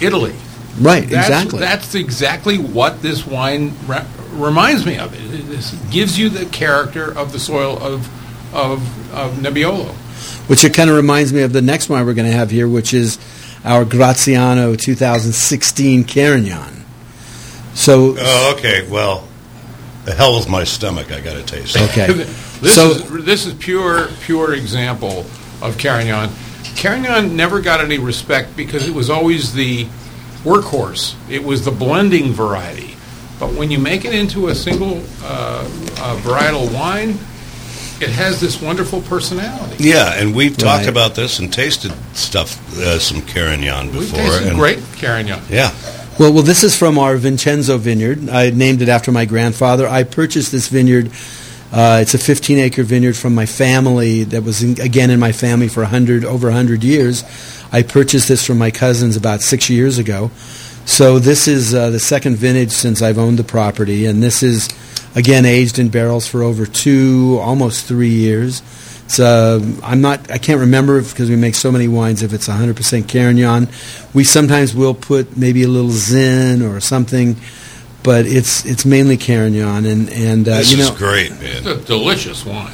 Italy. 0.00 0.34
right? 0.78 1.08
That's, 1.08 1.28
exactly. 1.28 1.58
That's 1.58 1.94
exactly 1.94 2.58
what 2.58 3.02
this 3.02 3.26
wine 3.26 3.72
re- 3.86 4.06
reminds 4.32 4.84
me 4.84 4.98
of. 4.98 5.14
It, 5.14 5.46
this 5.48 5.72
gives 5.90 6.18
you 6.18 6.28
the 6.28 6.46
character 6.46 7.16
of 7.16 7.32
the 7.32 7.38
soil 7.38 7.78
of 7.82 8.08
of, 8.52 8.80
of 9.14 9.34
Nebbiolo. 9.36 9.88
which 10.48 10.64
it 10.64 10.74
kind 10.74 10.90
of 10.90 10.96
reminds 10.96 11.32
me 11.32 11.42
of 11.42 11.52
the 11.52 11.62
next 11.62 11.88
wine 11.88 12.04
we're 12.06 12.14
going 12.14 12.30
to 12.30 12.36
have 12.36 12.50
here, 12.50 12.68
which 12.68 12.92
is 12.94 13.18
our 13.64 13.84
Graziano 13.84 14.74
2016 14.74 16.04
Carignan. 16.04 16.84
So, 17.74 18.14
Oh, 18.18 18.54
okay. 18.58 18.88
Well, 18.90 19.26
the 20.04 20.14
hell 20.14 20.36
with 20.36 20.48
my 20.48 20.64
stomach. 20.64 21.12
I 21.12 21.20
got 21.20 21.34
to 21.34 21.42
taste. 21.42 21.76
it. 21.76 21.82
okay. 21.90 22.12
this 22.60 22.74
so, 22.74 22.90
is 22.90 23.24
this 23.24 23.46
is 23.46 23.54
pure 23.54 24.08
pure 24.22 24.52
example 24.54 25.24
of 25.62 25.78
Carignan. 25.78 26.30
Carignan 26.76 27.36
never 27.36 27.60
got 27.60 27.80
any 27.80 27.98
respect 27.98 28.56
because 28.56 28.88
it 28.88 28.94
was 28.94 29.08
always 29.10 29.52
the 29.54 29.84
workhorse. 30.42 31.14
It 31.30 31.44
was 31.44 31.64
the 31.64 31.70
blending 31.70 32.32
variety. 32.32 32.96
But 33.38 33.54
when 33.54 33.70
you 33.70 33.78
make 33.78 34.04
it 34.04 34.12
into 34.14 34.48
a 34.48 34.54
single 34.54 34.98
uh, 35.22 35.64
uh, 35.98 36.16
varietal 36.22 36.72
wine, 36.74 37.16
it 38.02 38.10
has 38.10 38.40
this 38.40 38.60
wonderful 38.60 39.00
personality. 39.02 39.76
Yeah, 39.84 40.14
and 40.14 40.34
we've 40.34 40.56
talked 40.56 40.80
Right. 40.84 40.88
about 40.88 41.14
this 41.14 41.38
and 41.38 41.52
tasted 41.52 41.92
stuff, 42.14 42.58
uh, 42.78 42.98
some 42.98 43.22
Carignan 43.22 43.86
before. 43.86 44.00
We've 44.00 44.10
before. 44.12 44.30
tasted 44.30 44.48
and- 44.48 44.58
great 44.58 44.78
Carignan. 44.98 45.40
Yeah. 45.50 45.70
well, 46.18 46.32
well, 46.32 46.42
this 46.42 46.62
is 46.64 46.76
from 46.76 46.98
our 46.98 47.16
Vincenzo 47.16 47.78
vineyard. 47.78 48.28
I 48.28 48.50
named 48.50 48.82
it 48.82 48.88
after 48.88 49.10
my 49.12 49.24
grandfather. 49.24 49.88
I 49.88 50.02
purchased 50.02 50.52
this 50.52 50.68
vineyard. 50.68 51.10
Uh, 51.72 52.00
it's 52.02 52.12
a 52.12 52.18
15 52.18 52.58
acre 52.58 52.82
vineyard 52.82 53.16
from 53.16 53.34
my 53.34 53.46
family 53.46 54.24
that 54.24 54.44
was, 54.44 54.62
in, 54.62 54.78
again, 54.80 55.08
in 55.10 55.18
my 55.18 55.32
family 55.32 55.68
for 55.68 55.82
100, 55.82 56.22
over 56.24 56.48
100 56.48 56.84
years. 56.84 57.24
I 57.72 57.82
purchased 57.82 58.28
this 58.28 58.44
from 58.44 58.58
my 58.58 58.70
cousins 58.70 59.16
about 59.16 59.40
six 59.40 59.70
years 59.70 59.96
ago. 59.96 60.30
So 60.84 61.18
this 61.18 61.48
is 61.48 61.72
uh, 61.74 61.88
the 61.90 61.98
second 62.00 62.36
vintage 62.36 62.72
since 62.72 63.00
I've 63.00 63.16
owned 63.16 63.38
the 63.38 63.44
property, 63.44 64.04
and 64.04 64.22
this 64.22 64.42
is 64.42 64.68
again 65.14 65.44
aged 65.44 65.78
in 65.78 65.88
barrels 65.88 66.26
for 66.26 66.42
over 66.42 66.66
two, 66.66 67.38
almost 67.40 67.86
three 67.86 68.10
years. 68.10 68.62
It's, 69.04 69.18
uh, 69.20 69.60
I'm 69.82 70.00
not, 70.00 70.30
I 70.30 70.38
can't 70.38 70.60
remember 70.60 71.02
because 71.02 71.28
we 71.28 71.36
make 71.36 71.54
so 71.54 71.70
many 71.70 71.86
wines 71.88 72.22
if 72.22 72.32
it's 72.32 72.48
100% 72.48 73.08
Carignan. 73.08 73.68
We 74.14 74.24
sometimes 74.24 74.74
will 74.74 74.94
put 74.94 75.36
maybe 75.36 75.64
a 75.64 75.68
little 75.68 75.90
Zin 75.90 76.62
or 76.62 76.80
something, 76.80 77.36
but 78.02 78.24
it's 78.26 78.64
it's 78.64 78.84
mainly 78.86 79.16
Carignan, 79.18 79.84
and 79.84 80.08
and 80.10 80.48
uh, 80.48 80.58
This 80.58 80.72
you 80.72 80.78
is 80.80 80.88
know, 80.90 80.96
great, 80.96 81.30
It's 81.32 81.64
man. 81.64 81.76
a 81.76 81.80
delicious 81.82 82.46
wine. 82.46 82.72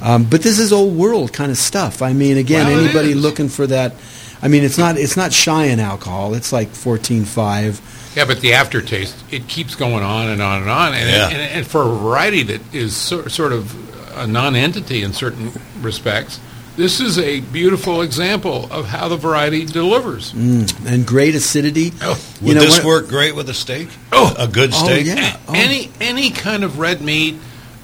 um, 0.00 0.24
but 0.24 0.42
this 0.42 0.58
is 0.60 0.72
old 0.72 0.96
world 0.96 1.32
kind 1.32 1.50
of 1.50 1.56
stuff. 1.58 2.02
I 2.02 2.12
mean, 2.12 2.36
again, 2.36 2.66
Well, 2.68 2.84
anybody 2.84 3.14
looking 3.14 3.48
for 3.48 3.66
that. 3.66 3.94
I 4.42 4.48
mean, 4.48 4.62
it's 4.62 4.78
not 4.78 4.96
it's 4.96 5.16
not 5.16 5.32
shy 5.32 5.64
in 5.66 5.80
alcohol. 5.80 6.34
It's 6.34 6.52
like 6.52 6.68
fourteen 6.68 7.24
five. 7.24 7.80
Yeah, 8.16 8.24
but 8.26 8.40
the 8.40 8.54
aftertaste, 8.54 9.16
it 9.30 9.48
keeps 9.48 9.74
going 9.74 10.04
on 10.04 10.28
and 10.28 10.40
on 10.40 10.62
and 10.62 10.70
on. 10.70 10.94
And, 10.94 11.08
Yeah. 11.10 11.28
and, 11.28 11.36
and 11.58 11.66
for 11.66 11.82
a 11.82 11.88
variety 11.96 12.42
that 12.44 12.74
is 12.74 12.94
sor- 12.96 13.28
sort 13.28 13.52
of 13.52 13.74
a 14.18 14.26
non-entity 14.26 15.02
in 15.02 15.12
certain 15.12 15.50
respects, 15.80 16.38
this 16.76 17.00
is 17.00 17.18
a 17.18 17.40
beautiful 17.40 18.02
example 18.02 18.68
of 18.72 18.86
how 18.86 19.08
the 19.08 19.16
variety 19.16 19.64
delivers. 19.64 20.32
Mm, 20.32 20.86
and 20.86 21.06
great 21.06 21.34
acidity. 21.34 21.92
Oh. 22.02 22.20
Would 22.40 22.48
You 22.48 22.54
know, 22.54 22.60
this 22.60 22.84
work 22.84 23.08
great 23.08 23.34
with 23.36 23.48
a 23.48 23.54
steak? 23.54 23.88
Oh. 24.12 24.34
a 24.38 24.46
good 24.48 24.72
steak. 24.74 25.06
Oh, 25.06 25.10
steak. 25.10 25.18
yeah. 25.18 25.36
A- 25.48 25.56
Any 25.56 25.90
any 26.00 26.30
kind 26.30 26.62
of 26.64 26.78
red 26.78 27.00
meat, 27.00 27.36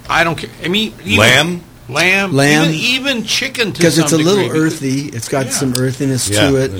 I 0.08 0.24
don't 0.24 0.36
care. 0.36 0.50
I 0.64 0.68
mean, 0.68 0.92
even, 1.04 1.18
Lamb? 1.18 1.62
Lamb, 1.92 2.32
Lamb. 2.32 2.70
even, 2.70 2.74
even 3.16 3.24
chicken 3.24 3.70
because 3.72 3.98
it's 3.98 4.12
a 4.12 4.16
little 4.16 4.34
degree, 4.42 4.48
because- 4.60 4.74
earthy. 4.74 5.00
It's 5.12 5.28
got 5.28 5.46
Yeah. 5.46 5.52
some 5.52 5.74
earthiness 5.74 6.28
Yeah, 6.28 6.50
to 6.50 6.56
it. 6.56 6.72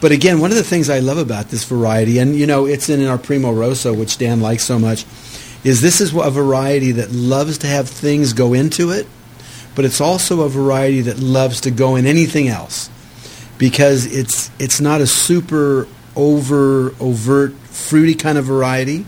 But 0.00 0.12
again, 0.12 0.40
one 0.40 0.50
of 0.50 0.56
the 0.56 0.62
things 0.64 0.88
I 0.90 0.98
love 1.00 1.18
about 1.18 1.50
this 1.50 1.64
variety, 1.64 2.18
and 2.18 2.36
you 2.36 2.46
know, 2.46 2.66
it's 2.66 2.88
in 2.88 3.04
our 3.06 3.18
Primo 3.18 3.52
Rosso, 3.52 3.92
which 3.92 4.18
Dan 4.18 4.40
likes 4.40 4.64
so 4.64 4.78
much, 4.78 5.04
is 5.64 5.80
this 5.80 6.00
is 6.00 6.12
a 6.14 6.30
variety 6.30 6.92
that 6.92 7.12
loves 7.12 7.58
to 7.58 7.66
have 7.66 7.88
things 7.88 8.32
go 8.32 8.52
into 8.54 8.90
it, 8.90 9.06
but 9.74 9.84
it's 9.84 10.00
also 10.00 10.42
a 10.42 10.48
variety 10.48 11.00
that 11.02 11.18
loves 11.20 11.60
to 11.62 11.70
go 11.70 11.96
in 11.96 12.06
anything 12.06 12.48
else 12.48 12.88
because 13.58 14.06
it's 14.06 14.50
it's 14.58 14.80
not 14.80 15.00
a 15.00 15.06
super 15.06 15.86
over 16.16 16.94
overt 17.00 17.54
fruity 17.70 18.14
kind 18.14 18.36
of 18.36 18.44
variety 18.44 19.04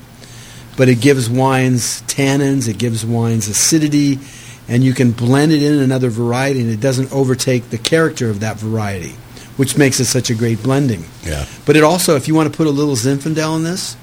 but 0.77 0.89
it 0.89 1.01
gives 1.01 1.29
wines 1.29 2.03
tannins, 2.07 2.67
it 2.67 2.79
gives 2.79 3.05
wines 3.05 3.47
acidity, 3.47 4.19
and 4.69 4.83
you 4.85 4.93
can 4.95 5.13
blend 5.13 5.53
it 5.53 5.63
in 5.63 5.79
another 5.81 6.09
variety, 6.11 6.61
and 6.61 6.71
it 6.71 6.81
doesn't 6.81 7.13
overtake 7.13 7.71
the 7.71 7.79
character 7.79 8.31
of 8.31 8.41
that 8.41 8.57
variety, 8.57 9.15
which 9.57 9.77
makes 9.77 10.01
it 10.01 10.05
such 10.07 10.31
a 10.31 10.35
great 10.35 10.63
blending. 10.63 11.05
Yeah. 11.25 11.47
But 11.67 11.77
it 11.77 11.83
also, 11.83 12.17
if 12.17 12.29
you 12.29 12.35
want 12.35 12.51
to 12.53 12.57
put 12.57 12.67
a 12.67 12.71
little 12.71 12.95
Zinfandel 12.95 13.57
in 13.57 13.65
this, 13.65 13.97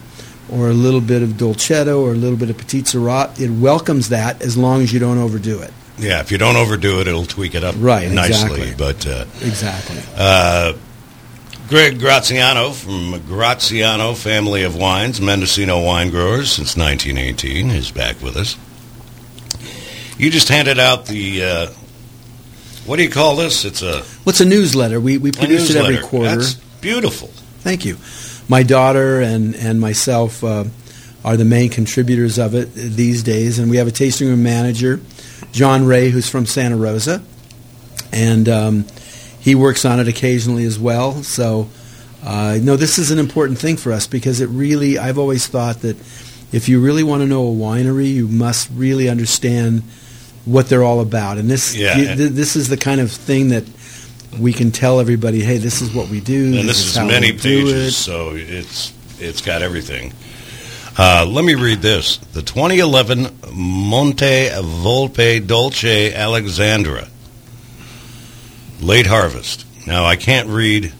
or 0.51 0.69
a 0.69 0.73
little 0.73 1.01
bit 1.01 1.21
of 1.21 1.29
Dolcetto, 1.31 1.99
or 2.01 2.11
a 2.11 2.15
little 2.15 2.37
bit 2.37 2.49
of 2.49 2.57
Petite 2.57 2.85
Sirah, 2.85 3.39
it 3.39 3.49
welcomes 3.51 4.09
that 4.09 4.41
as 4.41 4.57
long 4.57 4.81
as 4.81 4.91
you 4.91 4.99
don't 4.99 5.17
overdo 5.17 5.61
it. 5.61 5.71
Yeah, 5.97 6.21
if 6.21 6.31
you 6.31 6.37
don't 6.37 6.55
overdo 6.55 7.01
it, 7.01 7.07
it'll 7.07 7.25
tweak 7.25 7.55
it 7.55 7.63
up 7.63 7.75
Right, 7.77 8.09
nicely. 8.09 8.63
exactly. 8.63 8.73
But 8.77 9.05
uh, 9.07 9.25
Exactly. 9.45 9.97
uh, 10.15 10.73
Greg 11.67 11.99
Graziano 11.99 12.71
from 12.71 13.21
Graziano 13.27 14.13
Family 14.15 14.63
of 14.63 14.75
Wines, 14.75 15.21
Mendocino 15.21 15.83
wine 15.83 16.09
growers 16.09 16.51
since 16.53 16.75
1918, 16.77 17.69
is 17.69 17.91
back 17.91 18.19
with 18.23 18.37
us. 18.37 18.57
You 20.19 20.29
just 20.29 20.49
handed 20.49 20.79
out 20.79 21.05
the. 21.05 21.43
Uh, 21.43 21.67
what 22.85 22.97
do 22.97 23.03
you 23.03 23.09
call 23.09 23.37
this? 23.37 23.63
It's 23.63 23.81
a, 23.81 24.01
What's 24.25 24.41
a 24.41 24.45
newsletter? 24.45 24.99
We, 24.99 25.17
we 25.17 25.31
produce 25.31 25.69
it 25.69 25.77
every 25.77 25.99
quarter. 25.99 26.35
That's 26.35 26.55
beautiful. 26.81 27.29
Thank 27.59 27.85
you. 27.85 27.97
My 28.49 28.63
daughter 28.63 29.21
and, 29.21 29.55
and 29.55 29.79
myself 29.79 30.43
uh, 30.43 30.65
are 31.23 31.37
the 31.37 31.45
main 31.45 31.69
contributors 31.69 32.37
of 32.37 32.53
it 32.53 32.73
these 32.73 33.23
days, 33.23 33.59
and 33.59 33.71
we 33.71 33.77
have 33.77 33.87
a 33.87 33.91
tasting 33.91 34.27
room 34.27 34.43
manager, 34.43 34.99
John 35.53 35.85
Ray, 35.85 36.09
who's 36.09 36.29
from 36.29 36.45
Santa 36.45 36.75
Rosa, 36.75 37.23
and 38.11 38.49
um, 38.49 38.85
he 39.39 39.55
works 39.55 39.85
on 39.85 40.01
it 40.01 40.09
occasionally 40.09 40.65
as 40.65 40.77
well. 40.77 41.23
So, 41.23 41.69
uh, 42.25 42.59
no, 42.61 42.75
this 42.75 42.99
is 42.99 43.11
an 43.11 43.19
important 43.19 43.57
thing 43.57 43.77
for 43.77 43.93
us 43.93 44.05
because 44.05 44.41
it 44.41 44.47
really, 44.47 44.97
I've 44.97 45.17
always 45.17 45.47
thought 45.47 45.77
that 45.81 45.95
if 46.51 46.67
you 46.67 46.81
really 46.81 47.03
want 47.03 47.21
to 47.21 47.27
know 47.27 47.47
a 47.47 47.55
winery, 47.55 48.11
you 48.11 48.27
must 48.27 48.69
really 48.73 49.07
understand 49.07 49.83
what 50.49 50.67
they're 50.69 50.83
all 50.83 50.99
about, 51.01 51.37
and 51.37 51.49
this 51.49 51.75
Yeah. 51.75 51.93
th- 51.95 52.17
th- 52.17 52.31
this 52.31 52.55
is 52.55 52.67
the 52.69 52.77
kind 52.77 52.99
of 53.01 53.11
thing 53.11 53.49
that 53.49 53.63
we 54.39 54.53
can 54.53 54.71
tell 54.71 54.99
everybody, 54.99 55.41
hey, 55.43 55.57
this 55.57 55.81
is 55.81 55.91
what 55.93 56.09
we 56.09 56.19
do. 56.19 56.57
and 56.57 56.67
this 56.69 56.85
is 56.85 56.95
how 56.95 57.05
many 57.05 57.31
pages, 57.33 57.87
it. 57.89 57.91
so 57.93 58.33
it's 58.35 58.91
it's 59.19 59.41
got 59.41 59.61
everything. 59.61 60.13
Uh, 60.97 61.25
let 61.27 61.45
me 61.45 61.55
read 61.55 61.81
this: 61.81 62.17
the 62.33 62.41
2011 62.41 63.29
Monte 63.53 64.49
Volpe 64.49 65.45
Dolce 65.45 66.13
Alexandra 66.13 67.07
late 68.81 69.07
harvest. 69.07 69.65
Now 69.87 70.05
I 70.05 70.15
can't 70.15 70.47
read. 70.49 70.93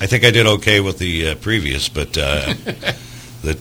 I 0.00 0.06
think 0.06 0.24
I 0.24 0.30
did 0.30 0.46
okay 0.46 0.80
with 0.80 0.98
the 0.98 1.30
uh, 1.30 1.34
previous, 1.36 1.88
but 1.88 2.16
uh, 2.18 2.54
the 3.42 3.56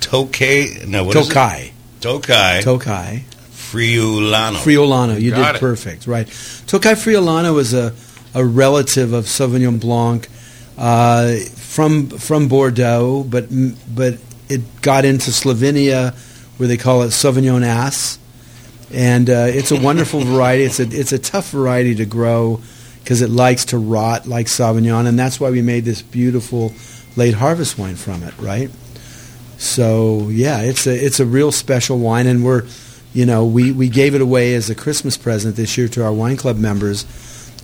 Tokay. 0.00 0.86
No, 0.86 1.04
what 1.04 1.16
is 1.16 1.26
it? 1.26 1.32
Tokai. 1.32 1.71
Tokai 2.02 2.60
Tokai. 2.62 3.24
Friulano. 3.50 4.56
Friulano. 4.56 5.18
You 5.20 5.30
Got 5.30 5.52
did 5.52 5.56
it. 5.56 5.60
perfect. 5.60 6.06
Right. 6.06 6.26
Tokai 6.66 6.92
Friulano 6.92 7.58
is 7.58 7.72
a, 7.72 7.94
a 8.34 8.44
relative 8.44 9.14
of 9.14 9.24
Sauvignon 9.24 9.80
Blanc 9.80 10.28
uh, 10.76 11.36
from 11.56 12.08
from 12.08 12.48
Bordeaux, 12.48 13.24
but 13.26 13.46
but 13.94 14.18
it 14.50 14.82
got 14.82 15.04
into 15.06 15.30
Slovenia 15.30 16.14
where 16.58 16.68
they 16.68 16.76
call 16.76 17.02
it 17.02 17.08
Sauvignonasse. 17.08 18.18
And 18.92 19.30
uh, 19.30 19.46
it's 19.48 19.70
a 19.70 19.80
wonderful 19.80 20.20
variety. 20.24 20.64
It's 20.64 20.80
a 20.80 20.82
it's 20.84 21.12
a 21.12 21.18
tough 21.18 21.50
variety 21.50 21.94
to 21.94 22.04
grow 22.04 22.60
because 23.02 23.22
it 23.22 23.30
likes 23.30 23.66
to 23.66 23.78
rot 23.78 24.26
like 24.26 24.46
Sauvignon, 24.46 25.06
and 25.06 25.18
that's 25.18 25.40
why 25.40 25.50
we 25.50 25.62
made 25.62 25.84
this 25.86 26.02
beautiful 26.02 26.74
late 27.16 27.34
harvest 27.34 27.78
wine 27.78 27.96
from 27.96 28.22
it. 28.22 28.34
Right. 28.38 28.70
So 29.62 30.28
yeah, 30.28 30.60
it's 30.62 30.86
a 30.86 30.94
it's 31.06 31.20
a 31.20 31.24
real 31.26 31.52
special 31.52 31.98
wine, 31.98 32.26
and 32.26 32.44
we're, 32.44 32.64
you 33.14 33.24
know, 33.26 33.44
we, 33.46 33.70
we 33.70 33.88
gave 33.88 34.14
it 34.16 34.20
away 34.20 34.54
as 34.54 34.68
a 34.70 34.74
Christmas 34.74 35.16
present 35.16 35.54
this 35.54 35.78
year 35.78 35.86
to 35.88 36.02
our 36.04 36.12
wine 36.12 36.36
club 36.36 36.56
members, 36.58 37.06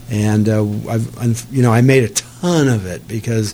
and 0.09 0.47
uh, 0.47 0.63
I've 0.89 1.45
you 1.51 1.61
know 1.61 1.73
I 1.73 1.81
made 1.81 2.05
a 2.05 2.09
ton 2.09 2.69
of 2.69 2.85
it 2.85 3.05
because 3.07 3.53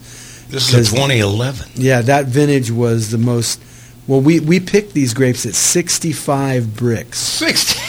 This 0.50 0.72
is 0.74 0.92
a 0.92 0.96
2011. 0.96 1.72
yeah 1.76 2.02
that 2.04 2.26
vintage 2.28 2.70
was 2.72 3.10
the 3.10 3.18
most. 3.18 3.60
Well, 4.08 4.22
we, 4.22 4.40
we 4.40 4.60
picked 4.60 4.94
these 4.94 5.16
grapes 5.16 5.48
at 5.48 5.56
65 5.56 6.66
brix. 6.66 7.16
Sixty. 7.16 7.80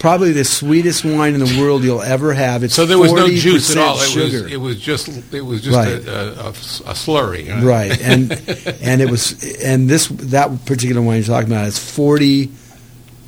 Probably 0.00 0.32
the 0.32 0.44
sweetest 0.44 1.04
wine 1.04 1.34
in 1.34 1.40
the 1.40 1.60
world 1.60 1.84
you'll 1.84 2.00
ever 2.02 2.32
have. 2.32 2.64
It's 2.64 2.74
So 2.74 2.86
there 2.86 2.98
was 2.98 3.12
no 3.12 3.28
juice 3.28 3.70
at 3.70 3.76
40% 3.76 3.86
all. 3.86 3.96
It 4.00 4.08
sugar. 4.08 4.42
was 4.44 4.52
it 4.52 4.56
was 4.56 4.80
just 4.80 5.08
it 5.32 5.42
was 5.42 5.60
just 5.62 5.76
Right. 5.76 5.88
a, 5.88 6.10
a, 6.10 6.44
a, 6.46 6.48
a 6.48 6.52
slurry. 6.94 7.44
you 7.46 7.54
know? 7.54 7.62
right 7.66 8.00
and 8.00 8.32
and 8.82 9.00
it 9.02 9.10
was 9.10 9.60
and 9.62 9.88
this 9.90 10.08
that 10.08 10.64
particular 10.64 11.02
wine 11.02 11.18
you're 11.18 11.26
talking 11.26 11.52
about 11.52 11.66
is 11.68 11.78
40 11.78 12.48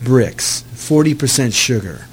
brix 0.02 0.62
40% 0.74 1.52
sugar 1.54 2.04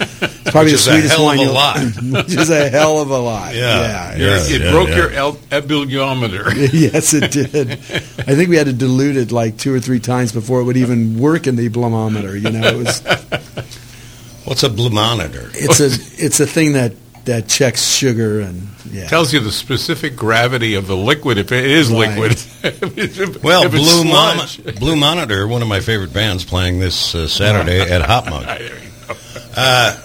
it's 0.00 0.50
probably 0.52 0.72
Which 0.72 0.84
the 0.84 0.86
is 0.86 0.86
a 0.86 0.92
sweetest 0.92 1.16
hell 1.16 1.20
of 1.20 1.26
wine 1.26 1.38
a 1.38 1.42
you'll- 1.42 1.52
lot. 1.52 1.78
which 2.26 2.34
is 2.36 2.50
a 2.50 2.68
hell 2.70 3.00
of 3.02 3.10
a 3.10 3.18
lot 3.18 3.54
Yeah. 3.54 4.16
Your- 4.16 4.28
Yeah, 4.28 4.36
it 4.44 4.60
yeah, 4.62 4.70
broke 4.70 4.88
yeah. 4.90 4.96
your 4.96 5.10
el- 5.10 5.32
ebulliometer. 5.50 6.72
yes 6.72 7.12
it 7.14 7.32
did 7.32 7.72
i 7.72 8.34
think 8.36 8.48
we 8.48 8.54
had 8.56 8.66
to 8.68 8.72
dilute 8.72 9.16
it 9.16 9.32
like 9.32 9.56
two 9.58 9.74
or 9.74 9.80
three 9.80 9.98
times 10.00 10.30
before 10.30 10.60
it 10.60 10.64
would 10.64 10.76
even 10.76 11.18
work 11.18 11.48
in 11.48 11.56
the 11.56 11.68
blomometer 11.68 12.40
you 12.40 12.48
know 12.50 12.66
it 12.68 12.76
was 12.76 13.02
What's 14.48 14.62
a 14.62 14.68
blue 14.70 14.90
monitor? 14.90 15.50
it's 15.54 15.80
a 15.80 15.86
it's 16.24 16.40
a 16.40 16.46
thing 16.46 16.72
that 16.72 16.92
that 17.26 17.46
checks 17.48 17.84
sugar 17.92 18.40
and 18.40 18.68
yeah 18.90 19.06
Tells 19.06 19.32
you 19.34 19.40
the 19.40 19.52
specific 19.52 20.16
gravity 20.16 20.74
of 20.76 20.86
the 20.86 20.96
liquid 20.96 21.36
if 21.36 21.52
it 21.52 21.64
is 21.66 21.90
Right. 21.90 22.16
liquid. 22.18 22.38
Well, 23.42 23.68
Blue, 23.68 24.04
Mon- 24.04 24.46
Blue 24.78 24.96
Monitor, 24.96 25.46
one 25.46 25.60
of 25.62 25.68
my 25.68 25.80
favorite 25.80 26.12
bands, 26.12 26.44
playing 26.44 26.80
this 26.80 27.14
uh, 27.14 27.28
Saturday 27.28 27.80
at 27.80 28.02
HopMonk. 28.02 28.46
There 28.58 28.62
you 28.62 28.70
go. 29.08 29.14
Uh, 29.56 29.96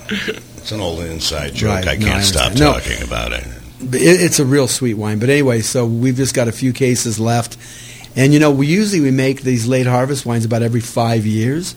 it's 0.58 0.72
an 0.72 0.80
old 0.82 1.00
inside 1.02 1.54
joke. 1.54 1.70
Right. 1.76 1.88
I 1.88 1.96
can't 1.98 2.10
I 2.16 2.22
stop 2.22 2.52
understand. 2.52 2.60
No. 2.60 2.74
talking 2.80 3.04
about 3.08 3.32
it. 3.34 3.46
It, 3.82 4.22
it's 4.22 4.40
a 4.40 4.46
real 4.46 4.68
sweet 4.68 4.94
wine. 4.96 5.20
But 5.20 5.30
anyway, 5.30 5.62
so 5.62 5.86
we've 5.86 6.16
just 6.16 6.34
got 6.34 6.48
a 6.48 6.52
few 6.54 6.72
cases 6.74 7.20
left, 7.20 7.58
and 8.16 8.34
you 8.34 8.40
know 8.40 8.52
we 8.52 8.68
usually 8.68 9.02
we 9.02 9.12
make 9.12 9.42
these 9.44 9.68
late 9.68 9.86
harvest 9.88 10.26
wines 10.26 10.46
about 10.46 10.62
every 10.64 10.82
five 10.82 11.26
years. 11.26 11.76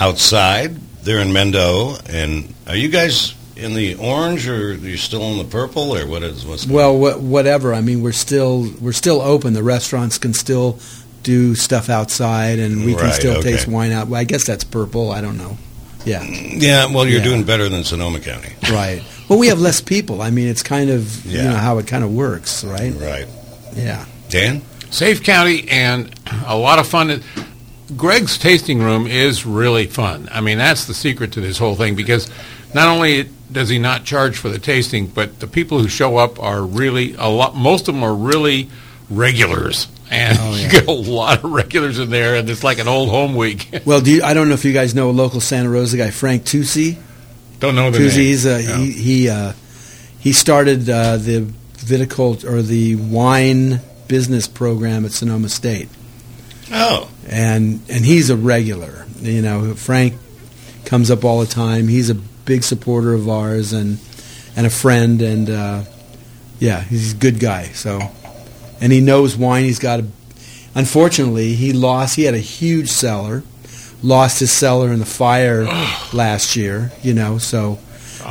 outside. 0.01 0.77
They're 1.03 1.21
in 1.21 1.29
Mendo. 1.29 2.01
And 2.09 2.53
are 2.67 2.77
you 2.77 2.89
guys 2.89 3.35
in 3.57 3.75
the 3.75 3.95
orange, 3.97 4.49
or 4.49 4.57
you're 4.57 4.75
you 4.75 4.97
still 4.97 5.23
in 5.33 5.38
the 5.38 5.45
purple, 5.45 5.97
or 5.97 6.07
what 6.07 6.23
is 6.23 6.45
what's 6.45 6.66
Well, 6.66 6.97
wha- 6.99 7.16
whatever. 7.19 7.73
I 7.75 7.81
mean, 7.81 8.03
we're 8.03 8.12
still 8.12 8.71
we're 8.81 8.92
still 8.92 9.21
open. 9.21 9.55
The 9.55 9.62
restaurants 9.62 10.19
can 10.19 10.35
still 10.35 10.79
do 11.23 11.55
stuff 11.55 11.88
outside, 11.88 12.59
and 12.59 12.85
we 12.85 12.95
can 12.95 13.05
Right, 13.05 13.14
still 13.14 13.38
okay. 13.38 13.53
taste 13.53 13.66
wine 13.69 13.92
out. 13.92 14.09
Well, 14.09 14.21
I 14.21 14.25
guess 14.25 14.45
that's 14.47 14.64
purple. 14.64 15.11
I 15.11 15.21
don't 15.21 15.37
know. 15.38 15.59
Yeah. 16.05 16.23
Yeah, 16.23 16.87
well, 16.87 17.05
you're 17.07 17.19
Yeah. 17.19 17.25
doing 17.25 17.42
better 17.42 17.69
than 17.69 17.83
Sonoma 17.83 18.21
County. 18.21 18.51
Right. 18.71 19.03
Well, 19.29 19.38
we 19.40 19.49
have 19.49 19.59
less 19.61 19.81
people. 19.81 20.23
I 20.23 20.31
mean, 20.31 20.47
it's 20.47 20.62
kind 20.62 20.88
of 20.90 21.27
you 21.27 21.42
know 21.42 21.57
how 21.57 21.79
it 21.79 21.87
kind 21.88 22.05
of 22.05 22.12
works, 22.12 22.62
right? 22.62 22.95
Right. 22.97 23.27
Yeah. 23.75 24.05
Dan? 24.29 24.62
Safe 24.90 25.23
county 25.25 25.66
and 25.69 26.14
a 26.47 26.57
lot 26.57 26.79
of 26.79 26.87
fun. 26.87 27.23
Greg's 27.97 28.38
tasting 28.38 28.79
room 28.81 29.07
is 29.07 29.45
really 29.47 29.87
fun. 29.87 30.29
I 30.33 30.40
mean, 30.40 30.59
that's 30.59 30.87
the 30.87 30.95
secret 30.95 31.33
to 31.33 31.40
this 31.40 31.59
whole 31.59 31.75
thing 31.75 31.95
because 31.97 32.29
not 32.77 32.89
only 32.89 33.29
does 33.51 33.69
he 33.69 33.79
not 33.79 34.05
charge 34.05 34.37
for 34.37 34.49
the 34.49 34.59
tasting, 34.59 35.07
but 35.09 35.41
the 35.41 35.47
people 35.47 35.79
who 35.81 35.89
show 35.89 36.17
up 36.19 36.39
are 36.39 36.62
really 36.62 37.15
a 37.15 37.27
lot. 37.29 37.57
Most 37.57 37.89
of 37.89 37.95
them 37.95 38.05
are 38.05 38.15
really 38.15 38.69
regulars, 39.11 39.89
and 40.11 40.39
Oh, 40.41 40.55
yeah. 40.55 40.62
you 40.65 40.71
get 40.71 40.87
a 40.87 40.93
lot 40.93 41.43
of 41.45 41.51
regulars 41.51 41.99
in 41.99 42.11
there, 42.11 42.37
and 42.37 42.49
it's 42.51 42.62
like 42.65 42.79
an 42.79 42.89
old 42.89 43.09
home 43.09 43.35
week. 43.35 43.69
Well, 43.87 44.01
do 44.01 44.11
you, 44.12 44.23
I 44.23 44.35
don't 44.35 44.49
know 44.49 44.55
if 44.55 44.65
you 44.65 44.73
guys 44.73 44.95
know 44.95 45.11
a 45.11 45.12
local 45.12 45.41
Santa 45.41 45.71
Rosa 45.71 45.97
guy, 45.97 46.11
Frank 46.11 46.43
Tusi. 46.45 46.97
Don't 47.61 47.75
know 47.75 47.91
the 47.91 47.99
Tusi, 47.99 48.45
name. 48.45 48.65
Yeah. 48.69 48.77
he 48.77 48.93
he 48.93 49.29
uh, 49.31 49.53
he 50.19 50.33
started 50.33 50.91
uh, 50.91 51.17
the 51.17 51.41
viticult 51.79 52.45
or 52.45 52.61
the 52.62 52.97
wine 52.97 53.81
business 54.09 54.47
program 54.49 55.05
at 55.05 55.12
Sonoma 55.12 55.49
State, 55.49 55.89
Oh, 56.73 57.09
and 57.29 57.81
and 57.89 58.05
he's 58.05 58.29
a 58.31 58.37
regular. 58.37 59.07
You 59.21 59.41
know, 59.41 59.75
Frank 59.75 60.15
comes 60.85 61.11
up 61.11 61.25
all 61.25 61.41
the 61.41 61.47
time. 61.47 61.89
He's 61.89 62.11
a 62.11 62.17
big 62.47 62.65
supporter 62.65 63.13
of 63.13 63.29
ours 63.29 63.75
and 63.75 63.99
and 64.57 64.67
a 64.67 64.71
friend, 64.71 65.21
and 65.21 65.51
uh, 65.51 65.83
yeah, 66.59 66.81
he's 66.81 67.13
a 67.13 67.17
good 67.17 67.39
guy. 67.39 67.65
So, 67.65 68.01
and 68.81 68.91
he 68.91 69.03
knows 69.03 69.37
wine. 69.37 69.65
He's 69.65 69.79
got 69.79 70.01
a. 70.01 70.07
Unfortunately, 70.75 71.53
he 71.55 71.73
lost. 71.75 72.17
He 72.17 72.23
had 72.23 72.35
a 72.35 72.39
huge 72.39 72.89
cellar, 72.91 73.43
lost 74.03 74.41
his 74.41 74.51
cellar 74.51 74.93
in 74.93 74.99
the 74.99 75.07
fire 75.07 75.65
last 76.15 76.57
year. 76.57 76.93
You 77.03 77.13
know, 77.13 77.37
so. 77.39 77.79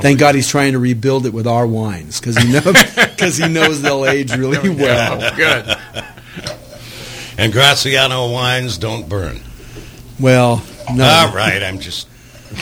Thank 0.02 0.20
God 0.20 0.36
he's 0.36 0.50
trying 0.50 0.74
to 0.74 0.80
rebuild 0.80 1.26
it 1.26 1.32
with 1.32 1.48
our 1.48 1.66
wines 1.66 2.20
because 2.20 2.38
he 2.38 2.52
knows 2.52 2.66
because 2.96 3.38
he 3.38 3.48
knows 3.48 3.82
they'll 3.82 4.06
age 4.06 4.36
really 4.36 4.68
well. 4.70 5.34
Good. 5.38 5.78
and 7.38 7.54
Graziano 7.54 8.30
wines 8.30 8.78
don't 8.78 9.08
burn. 9.08 9.40
Well, 10.20 10.62
no. 10.94 11.06
All 11.06 11.34
right, 11.34 11.64
I'm 11.64 11.80
just. 11.80 12.10